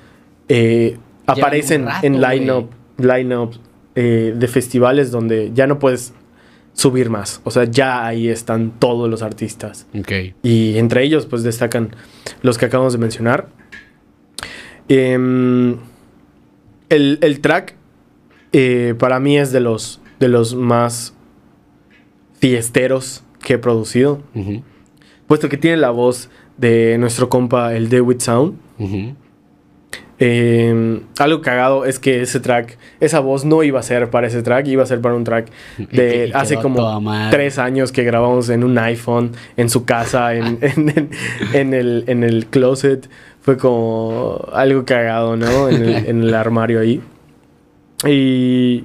[0.49, 3.51] eh, aparecen rato, en line-up line
[3.95, 6.12] eh, de festivales donde ya no puedes
[6.72, 7.41] subir más.
[7.45, 9.87] O sea, ya ahí están todos los artistas.
[9.99, 10.12] Ok.
[10.43, 11.95] Y entre ellos, pues destacan
[12.43, 13.49] los que acabamos de mencionar.
[14.89, 15.76] Em,
[16.89, 17.76] el, el track
[18.53, 21.14] eh, para mí es de los, de los más
[22.38, 24.20] fiesteros que he producido.
[25.26, 28.55] Puesto que tiene la voz de nuestro compa, el David Sound.
[30.22, 34.42] Em, algo cagado es que ese track, esa voz no iba a ser para ese
[34.42, 35.48] track, iba a ser para un track
[35.92, 36.76] de y hace como
[37.30, 41.11] tres años que grabamos en un iPhone, en su casa, en, en- en-
[41.55, 43.09] en el, en el closet.
[43.40, 45.70] Fue como algo cagado, ¿no?
[45.70, 47.01] En el, en el armario ahí.
[48.07, 48.84] Y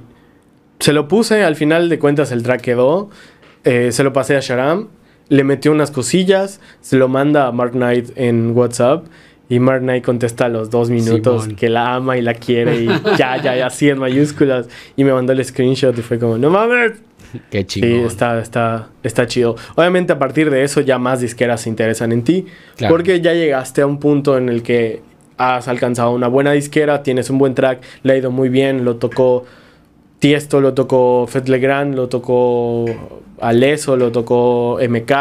[0.78, 3.10] se lo puse, al final de cuentas el track quedó.
[3.64, 4.88] eh, se lo pasé a Sharam,
[5.28, 9.06] le metió unas cosillas, se lo manda a Mark Knight en WhatsApp.
[9.48, 11.56] Y Mark Knight contesta a los dos minutos Simón.
[11.56, 12.86] que la ama y la quiere y
[13.16, 14.68] ya, ya, ya, así en mayúsculas.
[14.96, 16.92] Y me mandó el screenshot y fue como, no mames.
[17.50, 18.06] Qué Sí, chingón.
[18.06, 19.54] está, está, está chido.
[19.76, 22.46] Obviamente a partir de eso ya más disqueras se interesan en ti.
[22.76, 22.92] Claro.
[22.94, 25.02] Porque ya llegaste a un punto en el que
[25.38, 28.96] has alcanzado una buena disquera, tienes un buen track, le ha ido muy bien, lo
[28.96, 29.44] tocó
[30.18, 32.86] Tiesto lo tocó Fed Legrand, lo tocó
[33.40, 35.12] Aleso, lo tocó MK,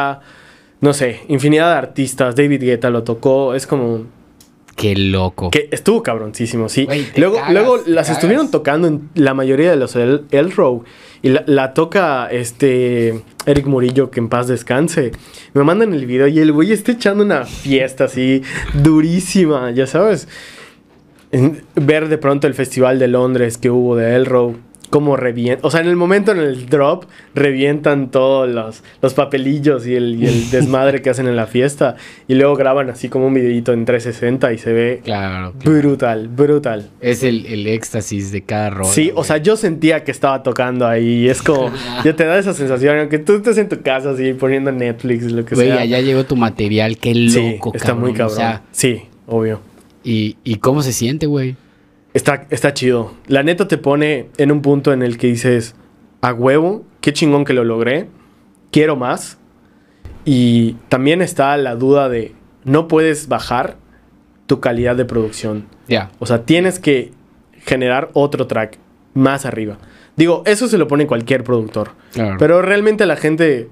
[0.81, 4.05] no sé, infinidad de artistas, David Guetta lo tocó, es como...
[4.77, 5.51] Qué loco.
[5.51, 6.87] Que estuvo cabroncísimo, sí.
[7.15, 8.09] Luego cagas, luego las cagas.
[8.09, 10.83] estuvieron tocando en la mayoría de los El, Elrow.
[11.21, 15.11] Y la, toca este Eric Murillo, que en paz descanse.
[15.53, 18.43] Me mandan el video y el güey está echando una fiesta así
[18.73, 20.27] durísima, ya sabes.
[21.75, 24.55] Ver de pronto el festival de Londres que hubo de Elrow.
[24.89, 25.65] Cómo revientan.
[25.65, 30.15] O sea, en el momento en el drop, revientan todos los, los papelillos y el,
[30.21, 31.95] y el desmadre que hacen en la fiesta.
[32.27, 35.53] Y luego graban así como un videito en 360 y se ve Claro.
[35.63, 36.89] Brutal, brutal.
[37.01, 38.85] Es el, el éxtasis de cada rol.
[38.87, 41.27] Sí, o sea, yo sentía que estaba tocando ahí.
[41.29, 41.71] Es como,
[42.03, 45.43] ya te da esa sensación, aunque tú estés en tu casa así poniendo Netflix, lo
[45.45, 45.81] que Güey, sea.
[45.81, 46.97] allá llegó tu material.
[46.97, 48.01] Qué sí, loco, está cabrón.
[48.03, 48.35] muy O cabrón.
[48.37, 49.59] sea, sí, obvio.
[50.03, 51.55] ¿y, ¿y cómo se siente, güey?
[52.15, 53.13] Está, está chido.
[53.27, 55.75] La neta te pone en un punto en el que dices,
[56.21, 58.07] a huevo, qué chingón que lo logré,
[58.71, 59.37] quiero más.
[60.23, 63.75] Y también está la duda de, no puedes bajar
[64.45, 65.65] tu calidad de producción.
[65.89, 66.09] Ya.
[66.19, 67.11] O sea, tienes que
[67.65, 68.77] generar otro track
[69.13, 69.77] más arriba.
[70.15, 71.91] Digo, eso se lo pone cualquier productor.
[72.13, 72.37] Claro.
[72.39, 73.67] Pero realmente la gente,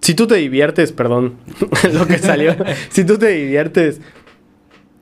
[0.00, 1.38] si tú te diviertes, perdón,
[1.92, 2.54] lo que salió,
[2.90, 4.00] si tú te diviertes,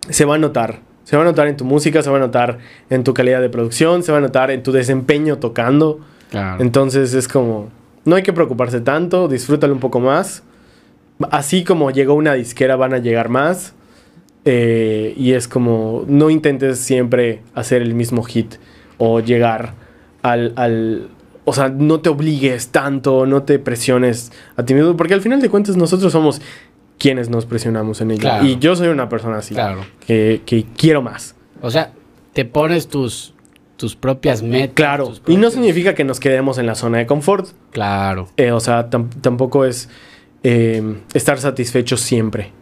[0.09, 0.81] se va a notar.
[1.05, 2.59] Se va a notar en tu música, se va a notar
[2.91, 6.01] en tu calidad de producción, se va a notar en tu desempeño tocando.
[6.31, 6.63] claro.
[6.63, 7.69] Entonces es como,
[8.05, 10.43] no hay que preocuparse tanto, disfrútalo un poco más.
[11.31, 13.75] Así como llegó una disquera, van a llegar más.
[14.47, 18.57] Eh, y es como, no intentes siempre hacer el mismo hit
[18.99, 19.73] o llegar
[20.23, 21.09] al, al-
[21.47, 25.41] O sea, no te obligues tanto, no te presiones a ti mismo, porque al final
[25.43, 26.41] de cuentas nosotros somos
[26.99, 28.21] quienes nos presionamos en ello.
[28.21, 28.45] Claro.
[28.47, 29.85] Y yo soy una persona así, Claro.
[30.07, 31.35] que, que quiero más.
[31.61, 31.93] O sea,
[32.33, 33.35] te pones tus,
[33.77, 34.75] tus propias metas.
[34.75, 37.49] Claro, y no significa que nos quedemos en la zona de confort.
[37.71, 38.29] Claro.
[38.37, 39.89] Eh, o sea, tam- tampoco es
[40.43, 42.53] eh, estar satisfechos siempre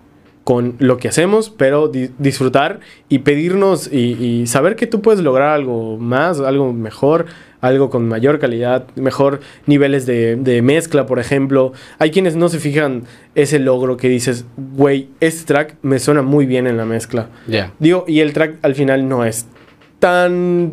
[0.44, 3.98] con lo que hacemos, pero di- disfrutar y pedirnos y,
[4.42, 7.26] y saber que tú puedes lograr algo más, algo mejor,
[7.62, 11.72] algo con mayor calidad, mejor niveles de, de mezcla, por ejemplo.
[11.98, 13.04] Hay quienes no se fijan
[13.34, 17.28] ese logro que dices, güey, este track me suena muy bien en la mezcla.
[17.46, 17.72] Ya.
[17.78, 19.46] Digo, y el track al final no es
[20.00, 20.72] tan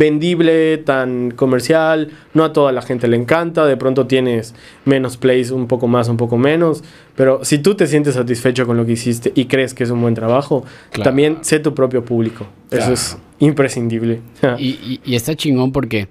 [0.00, 4.54] vendible, tan comercial, no a toda la gente le encanta, de pronto tienes
[4.86, 6.82] menos plays, un poco más, un poco menos,
[7.14, 10.00] pero si tú te sientes satisfecho con lo que hiciste y crees que es un
[10.00, 11.10] buen trabajo, Claro.
[11.10, 12.84] también sé tu propio público, Claro.
[12.84, 14.20] eso es imprescindible.
[14.58, 16.08] Y, y- y está chingón porque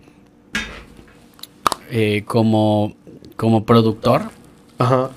[1.91, 2.95] eh, como,
[3.35, 4.21] como productor
[4.77, 5.09] Ajá,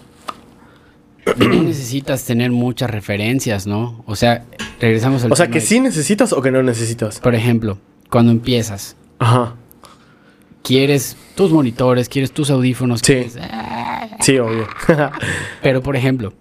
[1.36, 4.02] no necesitas tener muchas referencias, ¿no?
[4.06, 4.44] O sea,
[4.80, 7.20] regresamos al o sea, que de- sí necesitas o que no necesitas.
[7.20, 7.78] Por ejemplo,
[8.12, 9.54] cuando empiezas, Ajá,
[10.62, 13.14] quieres tus monitores, quieres tus audífonos, Sí.
[13.14, 14.66] quieres- ah, sí, obvio.
[15.62, 16.32] pero por ejemplo,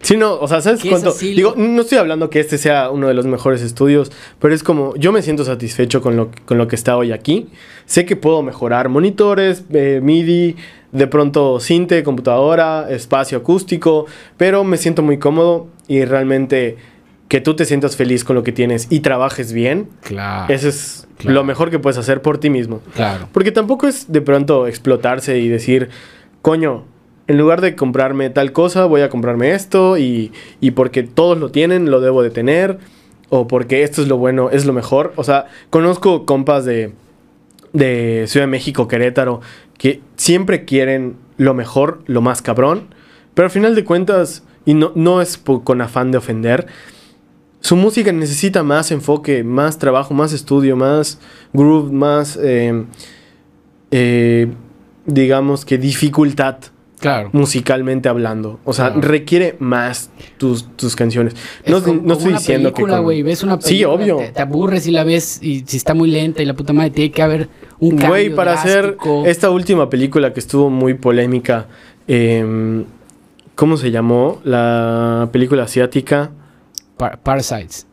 [0.00, 1.10] Sí, no, o sea, ¿sabes ¿Qué es cuánto?
[1.10, 4.62] así Digo, no estoy hablando que este sea uno de los mejores estudios, pero es
[4.62, 7.48] como, yo me siento satisfecho con lo, con lo que está hoy aquí.
[7.84, 10.54] Sé que puedo mejorar monitores, eh, MIDI,
[10.92, 14.06] de pronto cinte, computadora, espacio acústico,
[14.36, 16.76] pero me siento muy cómodo y realmente
[17.26, 20.97] que tú te sientas feliz con lo que tienes y trabajes bien, claro, eso es
[21.18, 21.34] claro.
[21.34, 22.80] lo mejor que puedes hacer por ti mismo.
[22.94, 25.90] claro, Porque tampoco es de pronto explotarse y decir,
[26.42, 26.84] coño,
[27.26, 31.50] en lugar de comprarme tal cosa, voy a comprarme esto y, y porque todos lo
[31.50, 32.78] tienen, lo debo de tener.
[33.30, 35.12] O porque esto es lo bueno, es lo mejor.
[35.16, 36.92] O sea, conozco compas de,
[37.74, 39.42] de Ciudad de México, Querétaro,
[39.76, 42.88] que siempre quieren lo mejor, lo más cabrón.
[43.34, 46.66] Pero al final de cuentas, y no, no es con afán de ofender,
[47.60, 51.18] su música necesita más enfoque, más trabajo, más estudio, más
[51.52, 52.84] groove, más, eh,
[53.90, 54.48] eh,
[55.06, 56.56] digamos que dificultad
[57.00, 57.30] claro.
[57.32, 58.60] musicalmente hablando.
[58.64, 59.08] O sea, Claro.
[59.08, 61.34] requiere más tus, tus canciones.
[61.64, 63.02] Es No, como- no como estoy una diciendo película, que...
[63.02, 64.16] con- ves una Sí, película, obvio.
[64.18, 66.90] Te, te aburres y la ves y si está muy lenta y la puta madre
[66.90, 67.48] tiene que haber
[67.80, 68.96] un cambio Güey, para hacer
[69.26, 71.66] esta última película que estuvo muy polémica,
[72.06, 72.84] em,
[73.54, 74.40] ¿cómo se llamó?
[74.44, 76.30] La película asiática.
[76.98, 77.86] Par- Parasites.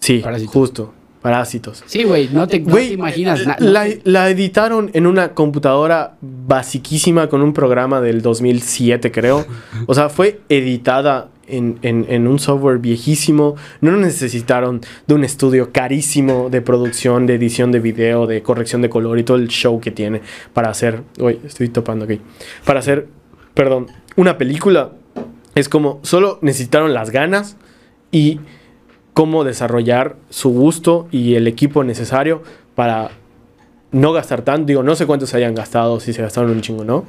[0.00, 0.52] Sí, Parásitos.
[0.52, 0.92] justo.
[1.22, 1.82] Parásitos.
[1.86, 3.44] Sí, güey, no te, no Güey, te imaginas.
[3.46, 9.10] na- la, no te- la editaron en una computadora basiquísima con un programa del 2007,
[9.10, 9.44] creo.
[9.86, 13.56] O sea, fue editada en, en- en un software viejísimo.
[13.80, 18.88] No necesitaron de un estudio carísimo de producción, de edición de video, de corrección de
[18.88, 20.20] color y todo el show que tiene
[20.52, 21.02] para hacer.
[21.18, 22.20] Uy, estoy topando aquí.
[22.64, 23.08] Para hacer,
[23.54, 24.92] perdón, una película.
[25.56, 27.56] Es como, solo necesitaron las ganas
[28.16, 28.40] y
[29.12, 32.42] cómo desarrollar su gusto y el equipo necesario
[32.74, 33.10] para
[33.92, 34.64] no gastar tanto.
[34.68, 37.04] Digo, no sé cuántos se hayan gastado, si se gastaron un chingo o no.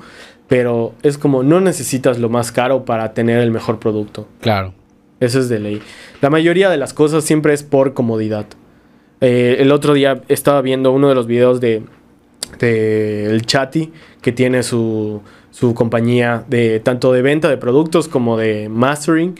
[0.49, 4.27] Pero es como, no necesitas lo más caro para tener el mejor producto.
[4.41, 4.73] Claro.
[5.21, 5.81] Eso es de ley.
[6.19, 8.47] La mayoría de las cosas siempre es por comodidad.
[9.21, 11.83] Eh, el otro día estaba viendo uno de los videos de,
[12.59, 18.35] de el Chati, que tiene su, su compañía de tanto de venta de productos como
[18.35, 19.35] de mastering.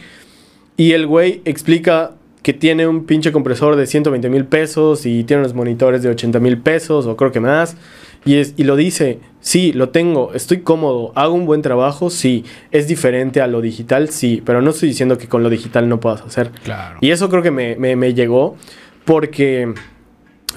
[0.78, 2.12] Y el güey explica
[2.42, 6.38] que tiene un pinche compresor de 120 mil pesos y tiene unos monitores de 80
[6.40, 7.76] mil pesos o creo que más.
[8.24, 12.44] Y, es, y lo dice, sí, lo tengo, estoy cómodo, hago un buen trabajo, sí,
[12.70, 16.00] es diferente a lo digital, sí, pero no estoy diciendo que con lo digital no
[16.00, 16.50] puedas hacer.
[16.64, 16.98] Claro.
[17.00, 18.56] Y eso creo que me, me- me llegó
[19.04, 19.72] porque,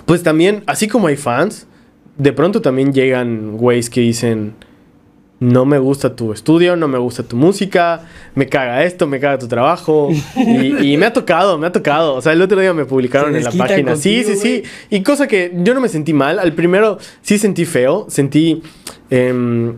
[0.05, 1.67] pues también, así como hay fans,
[2.17, 4.53] de pronto también llegan güeyes que dicen,
[5.41, 8.01] no me gusta tu estudio, no me gusta tu música,
[8.35, 10.09] me caga esto, me caga tu trabajo.
[10.37, 12.13] y, y me ha tocado, me ha tocado.
[12.13, 13.95] O sea, el otro día me publicaron en la página.
[13.95, 14.63] sí, sí, sí.
[14.91, 16.37] Y cosa que yo no me sentí mal.
[16.37, 18.61] Al primero sí sentí feo, sentí
[19.09, 19.77] em,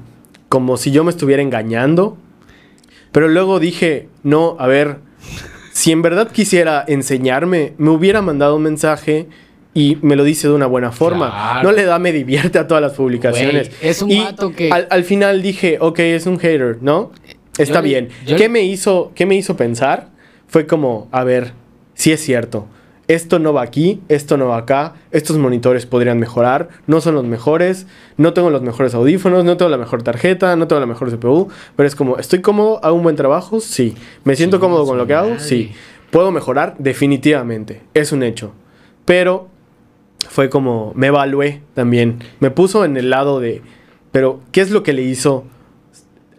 [0.49, 2.18] como si yo me estuviera engañando.
[3.14, 4.97] Pero luego dije, no, a ver,
[5.72, 9.30] si en verdad quisiera enseñarme, me hubiera mandado un mensaje
[9.74, 11.30] y me lo dice de una buena forma.
[11.32, 11.70] Claro.
[11.70, 13.72] No le da me divierte a todas las publicaciones.
[13.82, 17.12] Es un Y vato que- Al, al final dije, ok, es un hater, ¿no?
[17.58, 18.10] Está bien.
[18.26, 20.10] ¿Qué le- me, hizo, ¿Qué me hizo pensar?
[20.48, 21.54] Fue como, a ver,
[21.96, 22.68] si es cierto.
[23.08, 27.26] Esto no va aquí, esto no va acá, estos monitores podrían mejorar, no son los
[27.26, 31.12] mejores, no tengo los mejores audífonos, no tengo la mejor tarjeta, no tengo la mejor
[31.12, 32.80] CPU, pero es como, ¿estoy cómodo?
[32.82, 33.60] ¿Hago un buen trabajo?
[33.60, 33.94] Sí.
[34.24, 35.38] ¿Me siento cómodo con lo que hago?
[35.40, 35.74] Sí.
[36.12, 36.76] ¿Puedo mejorar?
[36.80, 38.54] Definitivamente, es un hecho.
[39.04, 39.50] Pero
[40.30, 43.62] fue como, me evalué también, me puso en el lado de,
[44.12, 45.46] pero ¿qué es lo que le hizo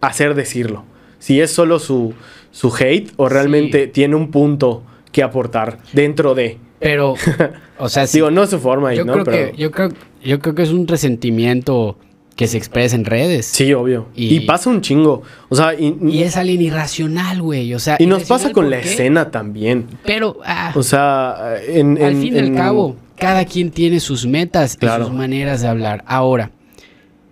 [0.01, 0.83] hacer decirlo?
[1.19, 2.13] Si es solo su,
[2.51, 3.91] su hate o realmente Sí.
[3.91, 6.57] tiene un punto que aportar dentro de...
[6.79, 7.15] Pero,
[7.79, 9.13] o sea, Digo, no es su forma, yo, ¿no?
[9.13, 9.89] creo Pero, que, yo, creo,
[10.23, 11.97] yo creo que es un resentimiento
[12.35, 13.45] que se expresa en redes.
[13.45, 14.07] Sí, obvio.
[14.13, 15.23] Y, Y- pasa un chingo.
[15.47, 17.73] O sea, y, Y es alguien irracional, güey.
[17.73, 18.89] O sea, y nos pasa con ¿por la qué?
[18.91, 19.85] escena también.
[20.05, 21.97] Pero, ah, O sea, en...
[22.03, 25.03] al en- fin y al cabo, cada quien tiene sus metas Claro.
[25.03, 26.03] y sus maneras de hablar.
[26.07, 26.51] Ahora,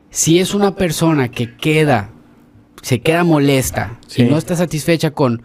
[0.10, 2.10] si es una persona que queda,
[2.82, 4.24] se queda molesta Sí.
[4.24, 5.42] y no está satisfecha con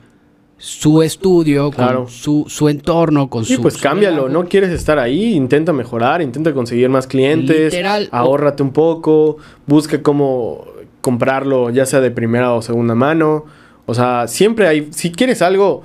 [0.60, 2.04] su estudio, Claro.
[2.04, 3.62] con su, su entorno, con Sí, su...
[3.62, 4.28] pues su cámbialo.
[4.28, 7.72] No quieres estar ahí, intenta mejorar, intenta conseguir más clientes.
[7.72, 8.08] Literal.
[8.10, 9.36] Ahórrate un poco,
[9.66, 10.64] busca cómo
[11.00, 13.44] comprarlo, ya sea de primera o segunda mano.
[13.86, 14.88] O sea, siempre hay.
[14.90, 15.82] Si quieres algo,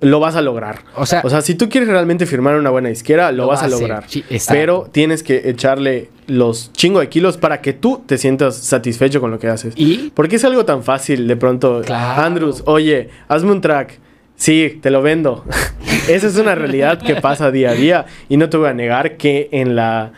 [0.00, 0.80] lo vas a lograr.
[0.96, 3.60] O sea, O sea, si tú quieres realmente firmar una buena disquera, lo, Lo vas
[3.62, 4.04] va a lograr.
[4.06, 4.24] sí.
[4.48, 9.30] Pero tienes que echarle los chingo de kilos para que tú te sientas satisfecho con
[9.30, 9.74] lo que haces.
[9.76, 11.82] y Porque es algo tan fácil de pronto.
[11.84, 12.22] Claro.
[12.22, 13.98] Andrews, oye, hazme un track.
[14.36, 15.44] Sí, te lo vendo.
[16.08, 18.06] Esa es una realidad que pasa día a día.
[18.30, 20.12] Y no te voy a negar que en la,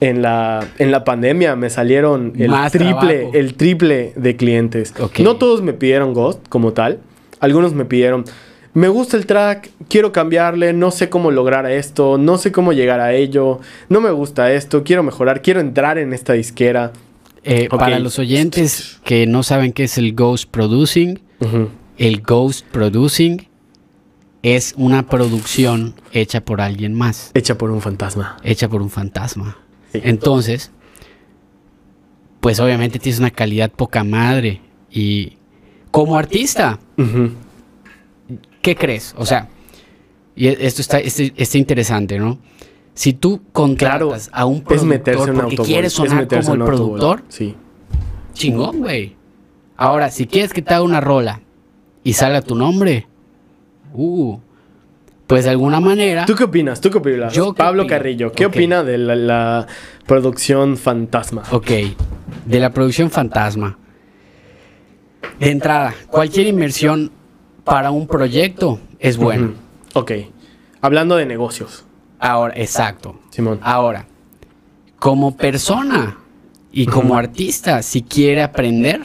[0.00, 3.30] en la, en la pandemia me salieron el Más triple, trabajo.
[3.34, 4.94] el triple de clientes.
[5.18, 7.00] No todos me pidieron Ghost como tal.
[7.40, 8.24] Algunos me pidieron,
[8.74, 13.00] me gusta el track, quiero cambiarle, no sé cómo lograr esto, no sé cómo llegar
[13.00, 16.92] a ello, no me gusta esto, quiero mejorar, quiero entrar en esta disquera.
[17.44, 21.20] eh, para los oyentes que no saben qué es el Ghost Producing,
[21.96, 23.48] el Ghost Producing
[24.42, 28.36] es una producción hecha por alguien más, Hecha por un fantasma.
[28.44, 29.56] hecha por un fantasma.
[29.92, 30.00] Sí.
[30.04, 30.70] Entonces,
[32.40, 34.60] pues obviamente tienes una calidad poca madre.
[34.90, 35.34] Y
[35.90, 37.30] como artista, Ujú.
[38.62, 39.14] ¿Qué crees?
[39.18, 39.48] O sea,
[40.36, 42.38] y e- esto está, este- está interesante, ¿no?
[42.94, 47.54] Si tú contratas a un productor porque quieres es sonar meterse como el productor, Sí.
[48.32, 49.16] chingón, güey.
[49.76, 51.40] Ahora, si quieres que te haga una rola
[52.02, 53.06] y salga tu nombre,
[53.94, 54.38] uh,
[55.28, 56.80] pues de alguna manera, ¿Tú qué opinas?
[56.80, 57.32] ¿Tú qué opinas?
[57.32, 57.86] Yo Pablo.
[57.86, 58.54] Carrillo, ¿qué Ok.
[58.54, 59.66] opina de la, la
[60.06, 61.44] producción fantasma?
[61.52, 61.70] ok,
[62.46, 63.78] de la producción fantasma.
[65.38, 67.12] De entrada, cualquier inversión
[67.70, 69.46] para un proyecto es buena.
[69.46, 69.54] Ujú.
[70.00, 70.12] Ok.
[70.80, 71.84] Hablando de negocios,
[72.20, 73.18] Ahora, exacto.
[73.30, 73.60] Simón.
[73.62, 74.06] Ahora,
[74.98, 76.18] como persona
[76.72, 79.02] y como artista, si quiere aprender,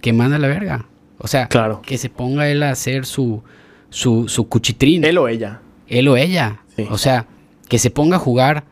[0.00, 0.86] que manda la verga.
[1.18, 1.82] O sea, Claro.
[1.82, 3.42] que se ponga él a hacer su,
[3.90, 5.04] su, su cuchitrín.
[5.04, 5.60] Él o ella.
[5.88, 6.60] él o ella.
[6.76, 6.86] Sí.
[6.90, 7.26] O sea,
[7.68, 8.64] que se ponga a jugar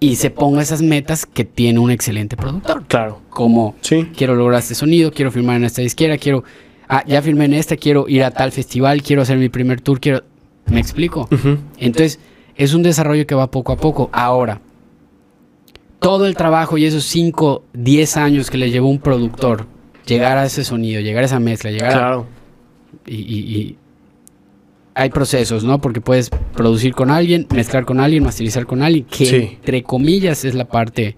[0.00, 2.84] y se ponga esas metas que tiene un excelente productor.
[2.86, 3.20] Claro.
[3.30, 4.10] Como Sí.
[4.16, 6.44] quiero lograr este sonido, quiero firmar en esta disquera, quiero...
[6.94, 9.98] Ah, ya firmé en esta, quiero ir a tal festival, quiero hacer mi primer tour,
[9.98, 10.24] quiero...
[10.66, 11.26] ¿Me explico?
[11.78, 12.20] Entonces,
[12.54, 14.10] es un desarrollo que va poco a poco.
[14.12, 14.60] Ahora,
[16.00, 19.66] todo el trabajo y esos 5, 10 años que le llevó un productor
[20.06, 22.26] llegar a ese sonido, llegar a esa mezcla, llegar a- Claro.
[23.06, 23.76] y, y- y
[24.94, 25.80] hay procesos, ¿no?
[25.80, 29.36] Porque puedes producir con alguien, mezclar con alguien, masterizar con alguien, que Sí.
[29.56, 31.16] entre comillas es la parte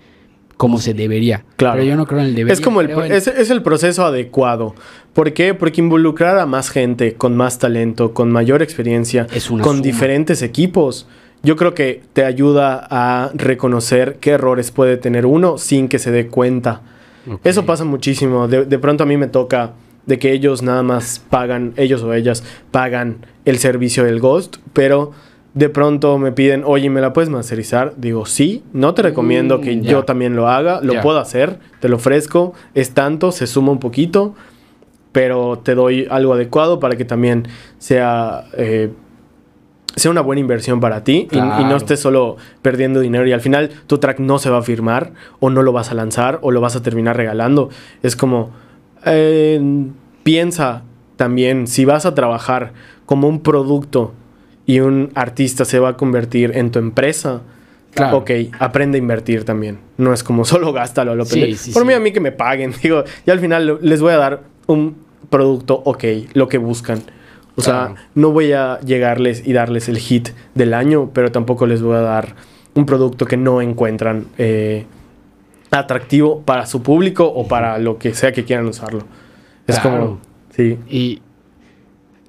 [0.56, 1.44] como se debería.
[1.56, 1.74] Claro.
[1.78, 2.52] Pero yo no creo en el debería.
[2.52, 4.74] Es como el, en- es, es el proceso adecuado.
[5.12, 5.54] ¿Por qué?
[5.54, 9.80] Porque involucrar a más gente con más talento, con mayor experiencia, Es con suma.
[9.82, 11.06] diferentes equipos,
[11.42, 16.10] yo creo que te ayuda a reconocer qué errores puede tener uno sin que se
[16.10, 16.82] dé cuenta.
[17.42, 18.48] Eso pasa muchísimo.
[18.48, 19.72] De, de pronto a mí me toca
[20.06, 25.12] de que ellos nada más pagan, ellos o ellas pagan el servicio del Ghost, pero
[25.54, 27.94] de pronto me piden, oye, ¿me la puedes masterizar?
[27.96, 29.90] Digo, sí, no te recomiendo Mm, que ya.
[29.90, 33.78] yo también lo haga, lo puedo hacer, te lo ofrezco, es tanto, se suma un
[33.78, 34.34] poquito,
[35.12, 37.46] pero te doy algo adecuado para que también
[37.78, 38.44] sea...
[38.56, 38.90] eh,
[39.96, 43.70] sea una buena inversión para ti y- no estés solo perdiendo dinero y al final
[43.86, 46.60] tu track no se va a firmar o no lo vas a lanzar o lo
[46.60, 47.68] vas a terminar regalando.
[48.02, 48.50] Es como,
[49.06, 49.60] eh,
[50.24, 50.82] piensa
[51.14, 52.72] también, si vas a trabajar
[53.06, 54.14] como un producto
[54.66, 57.42] y un artista se va a convertir en tu empresa,
[57.94, 58.18] Claro.
[58.18, 59.78] ok, aprende a invertir también.
[59.98, 61.88] No es como solo gástalo a lo Sí, sí, Por sí.
[61.88, 64.96] mí a mí que me paguen, digo, y al final les voy a dar un
[65.30, 66.04] producto, ok,
[66.34, 66.98] lo que buscan.
[67.56, 67.94] O Claro.
[67.94, 71.94] sea, no voy a llegarles y darles el hit del año, pero tampoco les voy
[71.96, 72.34] a dar
[72.74, 74.86] un producto que no encuentran eh,
[75.70, 79.04] atractivo para su público o para lo que sea que quieran usarlo.
[79.68, 79.98] Es Claro.
[80.00, 81.22] como, sí, Y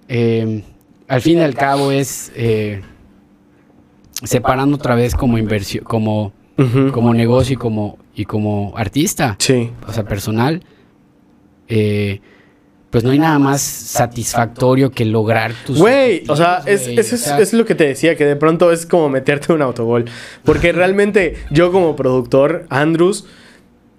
[0.08, 0.64] eh,
[1.08, 2.82] al fin y al cabo es eh,
[4.24, 6.34] separando otra vez como inversión, como,
[6.92, 10.64] como negocio y como, y como artista, sí, o sea, personal.
[11.68, 12.22] eh,
[12.92, 15.78] pues no hay nada más satisfactorio que lograr tus.
[15.80, 19.10] Güey, o sea, es, es, es- lo que te decía, que de pronto es como
[19.10, 20.06] meterte un autogol.
[20.46, 23.26] Porque realmente yo como productor, Andrews,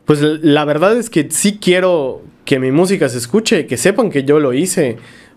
[0.06, 4.24] pues la verdad es que sí quiero que mi música se escuche, que sepan que
[4.24, 4.96] yo lo hice.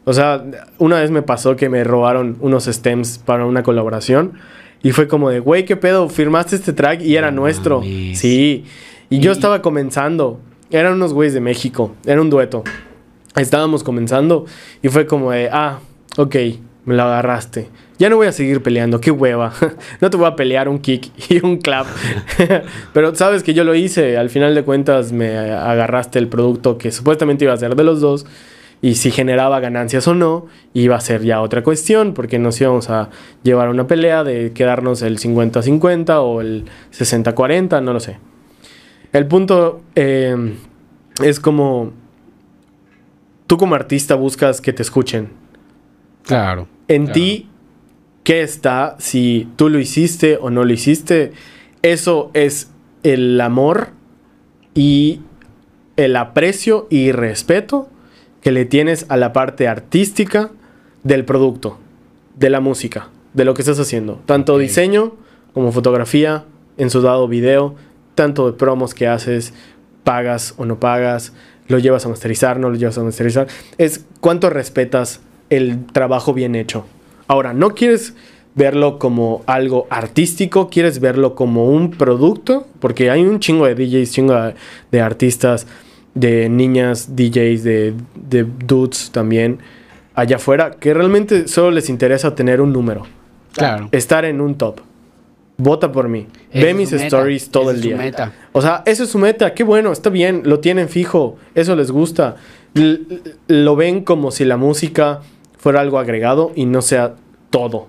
[0.09, 0.43] O sea,
[0.79, 4.39] una vez me pasó que me robaron unos stems para una colaboración
[4.81, 6.09] y fue como de, güey, ¿qué pedo?
[6.09, 7.81] Firmaste este track y era nuestro.
[7.81, 8.17] mames.
[8.17, 8.65] Sí.
[9.11, 10.39] Y yo estaba comenzando.
[10.71, 11.93] Eran unos güeyes de México.
[12.07, 12.63] Era un dueto.
[13.35, 14.47] Estábamos comenzando
[14.81, 15.77] y fue como de, ah,
[16.17, 16.35] ok,
[16.85, 17.69] me lo agarraste.
[17.99, 19.53] Ya no voy a seguir peleando, qué hueva.
[20.01, 21.85] no te voy a pelear un kick y un clap.
[22.93, 24.17] Pero sabes que yo lo hice.
[24.17, 28.01] Al final de cuentas me agarraste el producto que supuestamente iba a ser de los
[28.01, 28.25] dos.
[28.81, 32.89] Y si generaba ganancias o no, iba a ser ya otra cuestión, porque nos íbamos
[32.89, 33.09] a
[33.43, 38.19] llevar a una pelea de quedarnos el 50-50 o el 60-40, no lo sé.
[39.11, 40.55] El punto eh,
[41.21, 41.91] es como
[43.47, 45.29] tú como artista buscas que te escuchen.
[46.23, 46.67] Claro.
[46.87, 47.13] En claro.
[47.13, 47.49] ti,
[48.23, 48.95] ¿qué está?
[48.99, 51.33] Si tú lo hiciste o no lo hiciste,
[51.81, 52.71] eso es
[53.03, 53.89] el amor
[54.73, 55.21] y
[55.97, 57.89] el aprecio y respeto
[58.41, 60.51] que le tienes a la parte artística
[61.03, 61.77] del producto,
[62.35, 64.21] de la música, de lo que estás haciendo.
[64.25, 65.13] Tanto diseño
[65.53, 66.45] como fotografía,
[66.77, 67.75] en su dado video,
[68.15, 69.53] tanto de promos que haces,
[70.03, 71.33] pagas o no pagas,
[71.67, 73.47] lo llevas a masterizar, no lo llevas a masterizar.
[73.77, 76.85] Es cuánto respetas el trabajo bien hecho.
[77.27, 78.15] Ahora, no quieres
[78.55, 84.11] verlo como algo artístico, quieres verlo como un producto, porque hay un chingo de DJs,
[84.11, 84.55] chingo de,
[84.91, 85.67] de artistas,
[86.15, 89.59] de niñas, DJs, de, de dudes también,
[90.15, 93.03] allá afuera, que realmente solo les interesa tener un número,
[93.53, 93.89] Claro.
[93.91, 94.81] estar en un top.
[95.57, 96.25] Vota por mí.
[96.51, 97.97] Esa Ve mis meta, stories todo esa el es su día.
[97.97, 98.33] meta.
[98.53, 99.53] O sea, eso es su meta.
[99.53, 100.43] Qué bueno, está bien.
[100.45, 101.35] Lo tienen fijo.
[101.53, 102.37] Eso les gusta.
[102.75, 103.01] L-
[103.47, 105.19] lo ven como si la música
[105.57, 107.15] fuera algo agregado y no sea
[107.49, 107.87] todo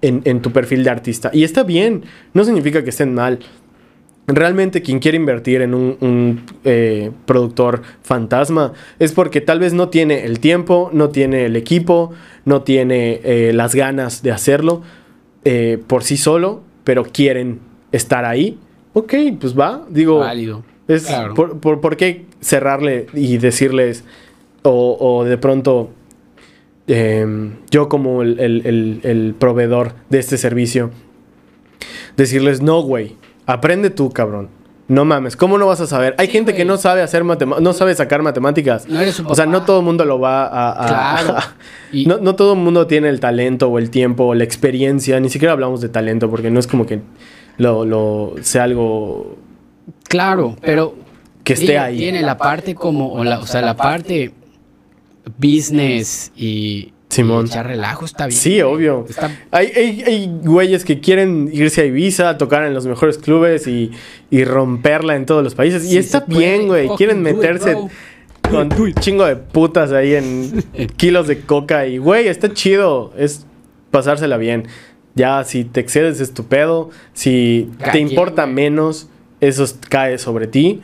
[0.00, 1.30] en, en tu perfil de artista.
[1.34, 2.04] Y está bien.
[2.32, 3.38] No significa que estén mal.
[4.26, 9.90] Realmente quien quiere invertir en un, un, eh, productor fantasma es porque tal vez no
[9.90, 12.10] tiene el tiempo, no tiene el equipo,
[12.46, 14.80] no tiene eh, las ganas de hacerlo
[15.44, 17.60] eh, por sí solo, pero quieren
[17.92, 18.58] estar ahí.
[18.94, 19.84] Ok, pues va.
[19.90, 20.62] Digo, Válido.
[20.88, 21.34] es, Claro.
[21.34, 24.04] por, por- por qué cerrarle y decirles,
[24.62, 25.90] o, o de pronto,
[26.86, 30.90] em, yo como el, el- el- el proveedor de este servicio,
[32.16, 33.16] decirles, no, güey,
[33.46, 34.48] aprende tú, cabrón.
[34.86, 36.14] No mames, ¿cómo no vas a saber?
[36.18, 38.86] Hay Sí, gente que no sabe hacer no sabe sacar matemáticas.
[38.86, 40.72] No eres o sea, no todo el mundo lo va a...
[40.84, 40.86] a-
[41.22, 41.40] Claro.
[41.92, 45.18] Y- no, no todo el mundo tiene el talento o el tiempo o la experiencia.
[45.20, 47.00] Ni siquiera hablamos de talento porque no es como que
[47.56, 49.38] lo, lo sea algo
[50.08, 50.94] Claro, pero
[51.44, 51.96] que esté ahí.
[51.96, 54.32] tiene la parte como, o, la- o sea, la parte
[55.38, 57.46] business y, Simón.
[57.46, 58.38] y echar relajo está bien.
[58.38, 59.06] Sí, obvio.
[59.08, 63.66] Está- Hay, hay, hay güeyes que quieren irse a Ibiza, tocar en los mejores clubes
[63.66, 63.90] y,
[64.30, 65.84] y romperla en todos los países.
[65.90, 66.88] y está bien, güey.
[66.96, 67.76] Quieren it, meterse.
[68.50, 70.62] con un chingo de putas ahí en
[70.96, 73.12] kilos de coca y, güey, está chido.
[73.16, 73.46] Es
[73.90, 74.66] pasársela bien.
[75.14, 76.90] Ya, si te excedes es tu pedo.
[77.12, 78.54] Si te importa güey.
[78.54, 79.08] menos,
[79.40, 80.80] eso cae sobre ti.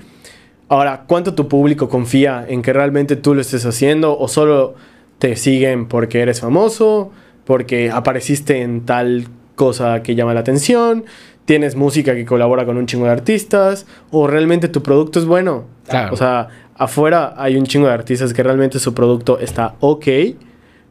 [0.68, 4.76] Ahora, ¿cuánto tu público confía en que realmente tú lo estés haciendo o solo
[5.21, 7.12] te siguen porque eres famoso,
[7.45, 11.05] porque apareciste en tal cosa que llama la atención,
[11.45, 15.66] tienes música que colabora con un chingo de artistas o realmente tu producto es bueno?
[15.87, 16.14] Claro.
[16.14, 20.07] O sea, afuera hay un chingo de artistas que realmente su producto está ok,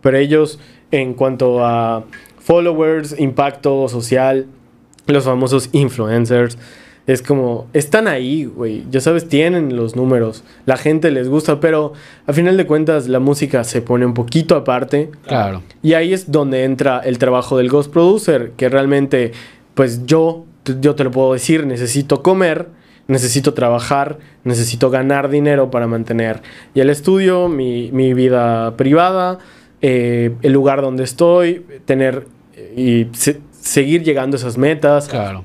[0.02, 0.60] pero ellos
[0.92, 2.04] en cuanto a
[2.38, 4.46] followers, impacto social,
[5.08, 6.58] los famosos influencers,
[7.12, 8.84] es como, están ahí, güey.
[8.92, 10.44] Ya sabes, tienen los números.
[10.66, 11.94] La gente les gusta, pero
[12.28, 15.10] a final de cuentas la música se pone un poquito aparte.
[15.26, 15.64] Claro.
[15.82, 19.32] Y ahí es donde entra el trabajo del Ghost Producer, que realmente,
[19.74, 20.46] pues yo,
[20.82, 22.68] yo te lo puedo decir, necesito comer,
[23.08, 26.44] necesito trabajar, necesito ganar dinero para mantener
[26.76, 29.40] y el estudio, mi, mi vida privada,
[29.82, 32.74] eh, el lugar donde estoy, tener eh,
[33.12, 35.08] y se- seguir llegando a esas metas.
[35.08, 35.44] Claro.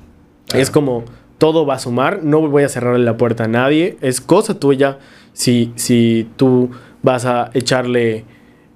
[0.53, 1.05] Es como
[1.37, 4.99] todo va a sumar, no voy a cerrarle la puerta a nadie, es cosa tuya
[5.33, 6.69] si, si tú
[7.03, 8.23] vas a echarle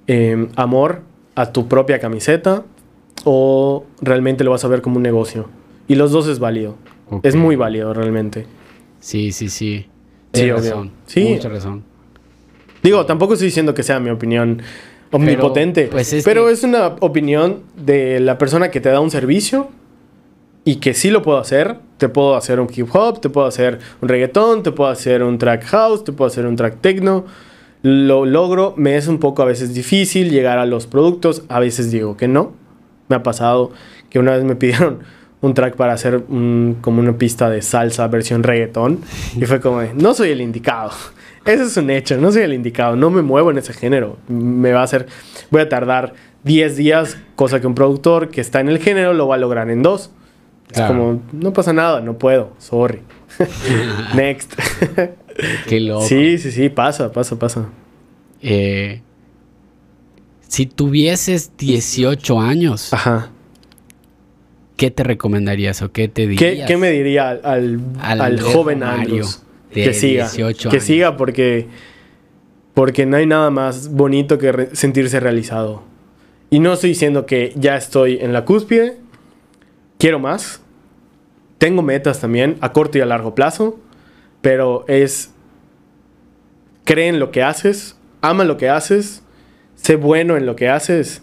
[0.06, 1.02] eh, amor
[1.34, 2.64] a tu propia camiseta
[3.24, 5.48] o realmente lo vas a ver como un negocio.
[5.88, 6.76] Y los dos es válido,
[7.22, 8.46] es muy válido realmente.
[9.00, 9.86] Sí, sí, sí.
[10.32, 10.70] Sí, Tienes obvio.
[10.70, 10.90] razón.
[11.06, 11.24] Sí.
[11.34, 11.82] Mucha razón.
[12.82, 14.62] Digo, tampoco estoy diciendo que sea mi opinión
[15.10, 19.10] omnipotente, pero, pues, es es, que- una opinión de la persona que te da un
[19.10, 19.68] servicio
[20.64, 21.76] y que sí lo puedo hacer.
[21.98, 25.36] Te puedo hacer un hip hop, te puedo hacer un reggaetón, te puedo hacer un
[25.38, 27.26] track house, te puedo hacer un track techno.
[27.82, 31.90] Lo logro, me es un poco a veces difícil llegar a los productos, a veces
[31.90, 32.52] digo que no.
[33.08, 33.70] Me ha pasado
[34.08, 35.00] que una vez me pidieron
[35.40, 39.00] un track para hacer un- como una pista de salsa versión reggaetón
[39.36, 40.90] y fue como, de, no soy el indicado.
[41.46, 44.18] Ese es un hecho, no soy el indicado, no me muevo en ese género.
[44.28, 45.06] Me va a hacer,
[45.50, 46.12] voy a tardar
[46.44, 49.70] 10 días, cosa que un productor que está en el género lo va a lograr
[49.70, 50.10] en dos.
[50.72, 50.94] Claro.
[50.94, 53.00] Es como, no pasa nada, no puedo, sorry.
[54.14, 54.52] Next.
[55.68, 56.06] Qué loco.
[56.06, 57.68] sí, sí, sí, pasa, pasa, pasa.
[58.42, 59.00] Eh,
[60.46, 63.30] si tuvieses 18 años, Ajá.
[64.76, 66.66] ¿qué te recomendarías o qué te ¿Qué, dirías?
[66.68, 69.42] qué me diría al, al- Al al viejo joven Andrews?
[69.72, 70.24] Que siga.
[70.24, 70.84] 18 que años?
[70.84, 71.68] siga porque,
[72.74, 75.84] porque no hay nada más bonito que re- sentirse realizado.
[76.50, 78.96] Y no estoy diciendo que ya estoy en la cúspide.
[80.00, 80.60] Quiero más.
[81.58, 83.78] Tengo metas también a corto y a largo plazo.
[84.40, 85.30] Pero es...
[86.84, 87.96] Cree en lo que haces.
[88.22, 89.22] Ama lo que haces.
[89.76, 91.22] Sé bueno en lo que haces.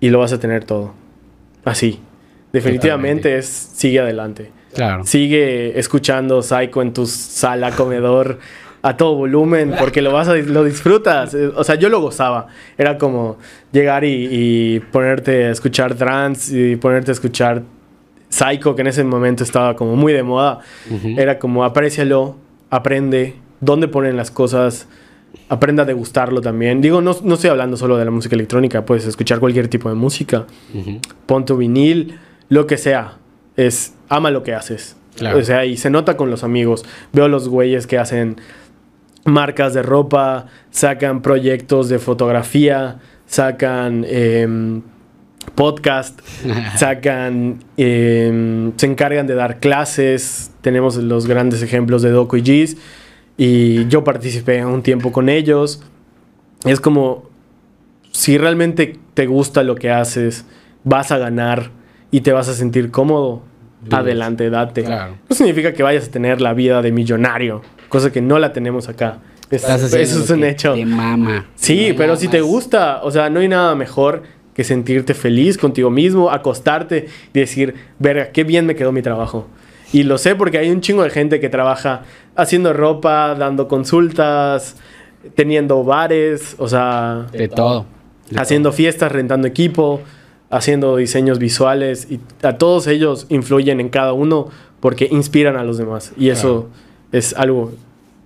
[0.00, 0.92] Y lo vas a tener todo.
[1.64, 2.00] Así.
[2.52, 3.38] Definitivamente Totalmente.
[3.38, 3.46] es...
[3.46, 4.50] Sigue adelante.
[4.74, 5.04] Claro.
[5.06, 8.38] Sigue escuchando Psycho en tu sala, comedor,
[8.82, 11.32] a todo volumen, porque lo vas a lo disfrutas.
[11.32, 12.48] Eh, O sea, yo lo gozaba.
[12.76, 13.38] Era como
[13.72, 17.62] llegar y, y ponerte a escuchar trance y ponerte a escuchar
[18.28, 20.60] Psycho, que en ese momento estaba como muy de moda.
[21.16, 22.36] Era como aprécialo,
[22.70, 24.88] aprende, dónde ponen las cosas,
[25.48, 26.80] aprenda a degustarlo también.
[26.80, 29.94] Digo, no, no estoy hablando solo de la música electrónica, puedes escuchar cualquier tipo de
[29.94, 31.00] música Ujú.
[31.26, 32.18] pon tu vinil,
[32.48, 33.14] lo que sea.
[33.56, 34.96] Es ama lo que haces.
[35.16, 35.38] Claro.
[35.38, 36.84] O sea, y se nota con los amigos.
[37.12, 38.36] Veo los güeyes que hacen
[39.24, 44.82] marcas de ropa, sacan proyectos de fotografía, sacan em,
[45.54, 46.20] podcast,
[46.76, 50.50] sacan, em, se encargan de dar clases.
[50.60, 52.76] Tenemos los grandes ejemplos de Doco y Gis.
[53.36, 55.82] Y yo participé un tiempo con ellos.
[56.64, 57.28] Es como,
[58.10, 60.46] si realmente te gusta lo que haces,
[60.84, 61.70] vas a ganar
[62.10, 63.42] y te vas a sentir cómodo,
[63.90, 64.84] adelante, date.
[64.84, 65.16] Claro.
[65.28, 68.88] No significa que vayas a tener la vida de millonario, cosa que no la tenemos
[68.88, 69.18] acá.
[69.50, 69.94] Es- eso
[70.24, 70.74] es un hecho.
[70.74, 71.46] Te mama.
[71.54, 74.22] Sí, pero si te gusta, o sea, no hay nada mejor
[74.56, 79.46] que sentirte feliz contigo mismo, acostarte y decir, verga, qué bien me quedó mi trabajo.
[79.92, 82.04] Y lo sé porque hay un chingo de gente que trabaja
[82.36, 84.76] haciendo ropa, dando consultas,
[85.34, 87.84] teniendo bares, o sea, De todo.
[88.30, 90.00] De haciendo fiestas, rentando equipo,
[90.48, 94.48] haciendo diseños visuales y a todos ellos influyen en cada uno
[94.80, 96.70] porque inspiran a los demás y eso
[97.12, 97.72] es algo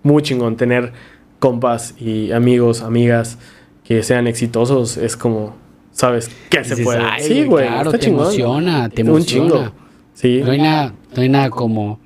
[0.05, 0.93] muy chingón tener
[1.40, 3.36] compas y amigos, amigas
[3.82, 5.57] que sean exitosos es como
[6.01, 6.98] sabes que se Dices, puede.
[7.01, 8.20] "Ay, sí, güey, claro, está te chingón.
[8.24, 9.48] emociona, te Un emociona.
[9.55, 9.72] chingo.
[10.14, 10.40] Sí.
[10.44, 12.01] No hay nada, no hay nada como,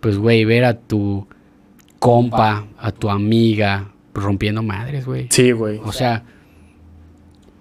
[0.00, 1.26] pues, güey, ver a tu
[1.98, 5.26] compa, a tu amiga rompiendo madres, güey.
[5.30, 5.80] Sí, güey.
[5.84, 6.22] O sea,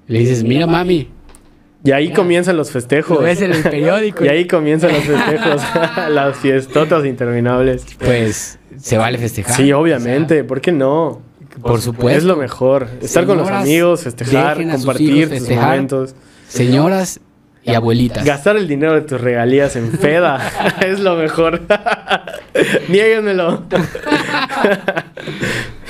[0.07, 1.09] le dices, mira, mami,
[1.85, 3.17] Y ahí comienzan los festejos.
[3.17, 4.23] lo ves en el periódico.
[4.23, 5.61] Y ahí comienzan los festejos,
[6.11, 7.85] las fiestotas interminables.
[7.99, 9.55] Pues, se vale festejar.
[9.55, 11.21] Sí, obviamente, ¿por qué no?
[11.61, 12.17] Por supuesto.
[12.17, 12.87] Es lo mejor.
[13.01, 15.69] Estar con los amigos, festejar, compartir hijos tus festejar.
[15.69, 16.15] momentos.
[16.47, 17.19] Señoras
[17.63, 18.25] y abuelitas.
[18.25, 20.51] Gastar el dinero de tus regalías en peda
[20.85, 21.61] es lo mejor.
[22.89, 23.63] Niéguenmelo.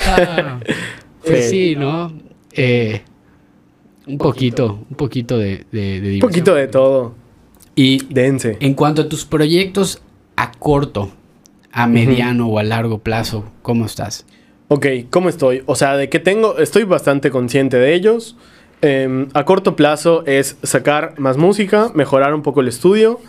[0.06, 0.60] Ah,
[1.24, 1.76] pues Sí.
[1.76, 2.12] ¿no?
[2.52, 3.02] Eh,
[4.06, 7.14] un poquito, un poquito de, de, de Un poquito de todo.
[7.74, 8.56] Y Dense.
[8.60, 10.00] en cuanto a tus proyectos
[10.36, 11.10] a corto,
[11.72, 14.26] a mediano o a largo plazo, ¿cómo estás?
[14.68, 15.62] Ok, ¿cómo estoy?
[15.66, 18.36] O sea, de que tengo, estoy bastante consciente de ellos.
[18.82, 23.20] Em, a corto plazo es sacar más música, mejorar un poco el estudio.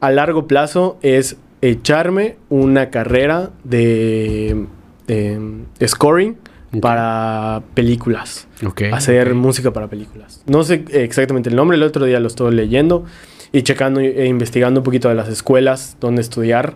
[0.00, 4.66] A largo plazo es echarme una carrera de,
[5.06, 6.36] de scoring
[6.80, 8.46] para películas.
[8.66, 8.82] Ok.
[8.92, 10.42] hacer música para películas.
[10.46, 13.04] No sé exactamente el nombre, el otro día lo estuve leyendo
[13.52, 16.74] y checando e investigando un poquito de las escuelas donde estudiar.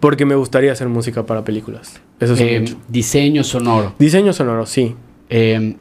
[0.00, 2.00] Porque me gustaría hacer música para películas.
[2.20, 2.76] Eso es Eh, hecho.
[2.88, 3.94] diseño sonoro.
[3.98, 4.94] Diseño sonoro, sí.
[5.30, 5.76] Eh,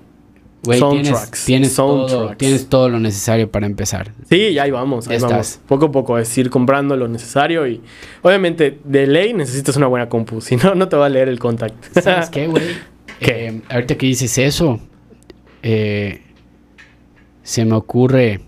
[0.64, 2.38] güey, tienes, Soundtracks, tienes, todo, soundtracks.
[2.40, 4.12] tienes todo lo necesario para empezar.
[4.30, 5.48] Sí, ya ahí vamos, ahí Ya vamos.
[5.48, 5.62] estás.
[5.68, 7.82] Poco a poco es ir comprando lo necesario y
[8.24, 11.38] obviamente de ley necesitas una buena compu, si no, no te va a leer el
[11.40, 11.76] contact.
[12.02, 12.64] ¿Sabes qué, güey?
[13.22, 14.78] Eh, ahorita que dices eso,
[15.64, 16.22] eh,
[17.44, 18.42] se me ocurre.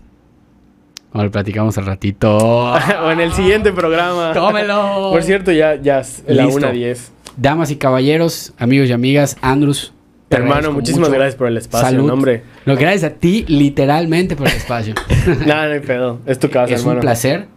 [1.24, 2.38] Lo platicamos al ratito.
[3.04, 4.32] o en el siguiente programa.
[4.34, 5.10] ¡Tómelo!
[5.12, 6.62] Por cierto, ya, ya es la Listo.
[6.62, 6.98] 1.10.
[7.38, 9.94] Damas y caballeros, amigos y amigas, Andrus.
[10.30, 11.20] Hermano, muchísimas mucho.
[11.20, 12.10] gracias por el espacio, Salud.
[12.10, 12.44] hombre.
[12.66, 14.94] No, gracias a ti, literalmente, por el espacio.
[15.46, 16.20] Nada, no hay pedo.
[16.26, 16.98] Es tu casa, es hermano.
[16.98, 17.48] un placer,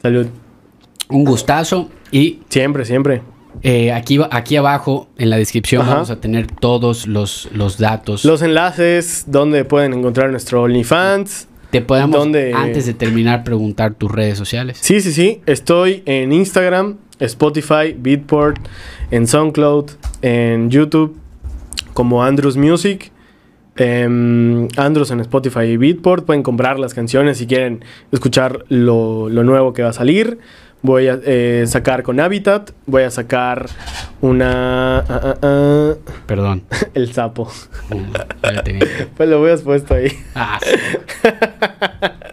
[0.00, 0.26] Salud.
[1.10, 1.90] un gustazo.
[2.12, 3.20] Y Siempre, siempre.
[3.62, 5.94] eh, aquí, aquí abajo en la descripción Ajá.
[5.94, 8.24] vamos a tener todos los, los datos.
[8.24, 11.48] Los enlaces donde pueden encontrar nuestro OnlyFans.
[11.70, 12.52] Te podemos, ¿Dónde?
[12.52, 14.78] antes de terminar, preguntar tus redes sociales.
[14.80, 15.40] Sí, sí, sí.
[15.46, 18.58] Estoy en Instagram, Spotify, Beatport,
[19.10, 19.90] en SoundCloud,
[20.22, 21.16] en YouTube,
[21.94, 23.12] como Andrews Music.
[23.76, 26.26] Em, Andrews en Spotify y Beatport.
[26.26, 30.38] Pueden comprar las canciones si quieren escuchar lo, lo nuevo que va a salir.
[30.82, 32.70] Voy a eh, sacar con Habitat.
[32.86, 33.66] Voy a sacar
[34.22, 35.00] una.
[35.00, 35.94] ah, ah, ah,
[36.26, 36.62] Perdón.
[36.94, 37.50] el sapo.
[38.42, 38.86] Ya la tenía.
[39.16, 40.12] Pues lo hubieras puesto ahí.
[40.34, 40.76] Ah, sí.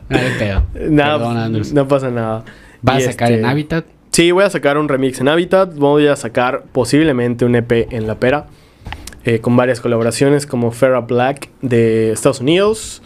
[0.09, 0.63] No pedo.
[0.89, 1.73] Nada, Perdón, Andrews.
[1.73, 2.45] no pasa nada.
[2.81, 3.85] ¿Vas a sacar este, en Habitat?
[4.11, 5.75] Sí, voy a sacar un remix en Habitat.
[5.75, 8.45] Voy a sacar posiblemente un EP en La Pera.
[9.25, 13.01] eh, con varias colaboraciones como Farrah Black de Estados Unidos.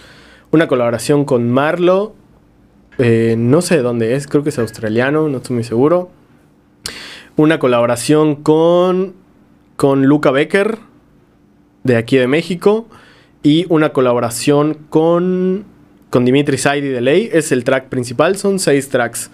[0.51, 2.13] Una colaboración con Marlo.
[2.97, 6.11] Eh, no sé de dónde es, creo que es australiano, no estoy muy seguro.
[7.35, 9.13] Una colaboración con,
[9.75, 10.77] con Luca Becker
[11.83, 12.87] de aquí de México.
[13.43, 15.65] Y una colaboración con,
[16.11, 17.29] con Dimitri Saidi de Ley.
[17.31, 19.31] Es el track principal, son seis tracks.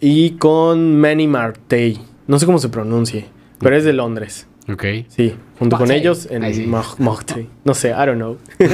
[0.00, 1.98] Y con Manny Martey.
[2.26, 3.26] No sé cómo se pronuncie,
[3.60, 4.46] pero es de Londres.
[4.70, 4.84] Ok.
[5.08, 6.66] Sí, junto con ellos en sí.
[6.66, 7.48] Martey.
[7.64, 8.36] No sé, I don't know.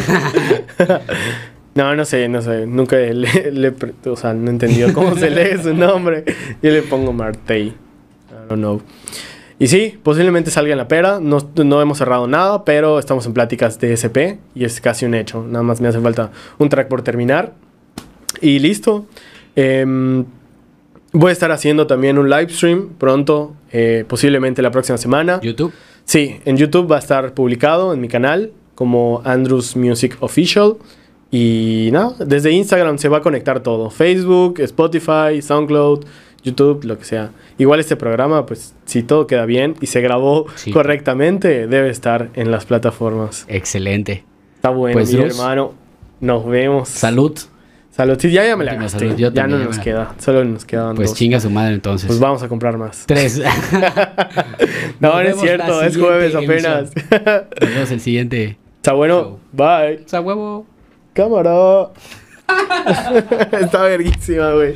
[1.74, 2.66] no, no sé, no sé.
[2.66, 3.12] Nunca le,
[3.52, 3.74] le
[4.06, 6.24] o sea, no he entendido cómo se lee su nombre.
[6.62, 7.68] Yo le pongo Martey.
[7.68, 8.80] I don't know.
[9.58, 11.20] Y sí, posiblemente salga en la pera.
[11.20, 15.14] No, no hemos cerrado nada, pero estamos en pláticas de SP y es casi un
[15.14, 15.44] hecho.
[15.44, 17.54] Nada más me hace falta un track por terminar.
[18.40, 19.06] Y listo.
[19.56, 20.24] Em,
[21.12, 25.40] voy a estar haciendo también un live stream pronto, eh, posiblemente la próxima semana.
[25.42, 25.72] YouTube.
[26.04, 30.76] Sí, en YouTube va a estar publicado en mi canal como Andrews Music Official.
[31.36, 33.90] Y nada, desde Instagram se va a conectar todo.
[33.90, 36.04] Facebook, Spotify, SoundCloud,
[36.44, 37.32] YouTube, lo que sea.
[37.58, 40.70] Igual este programa, pues si todo queda bien y se grabó Sí.
[40.70, 43.46] correctamente, debe estar en las plataformas.
[43.48, 44.22] Excelente.
[44.54, 45.36] Está bueno, Pues, mi Luz.
[45.36, 45.72] hermano.
[46.20, 46.88] Nos vemos.
[46.88, 47.36] Salud.
[47.90, 48.16] Salud.
[48.20, 49.00] Sí, ya, ya me la gasté.
[49.00, 50.14] salud, yo Ya no nos queda.
[50.18, 51.18] Solo nos quedan Pues dos.
[51.18, 52.06] chinga su madre entonces.
[52.06, 53.06] Pues vamos a comprar más.
[53.06, 53.42] Tres.
[55.00, 55.82] No, no es cierto.
[55.82, 56.92] Es jueves apenas.
[57.60, 58.56] Nos vemos el siguiente.
[58.76, 59.20] Está bueno.
[59.20, 59.38] Show.
[59.52, 60.04] Bye.
[60.06, 60.66] Sea, huevo.
[61.14, 61.90] Cámara.
[63.60, 64.74] Está verguísima, güey.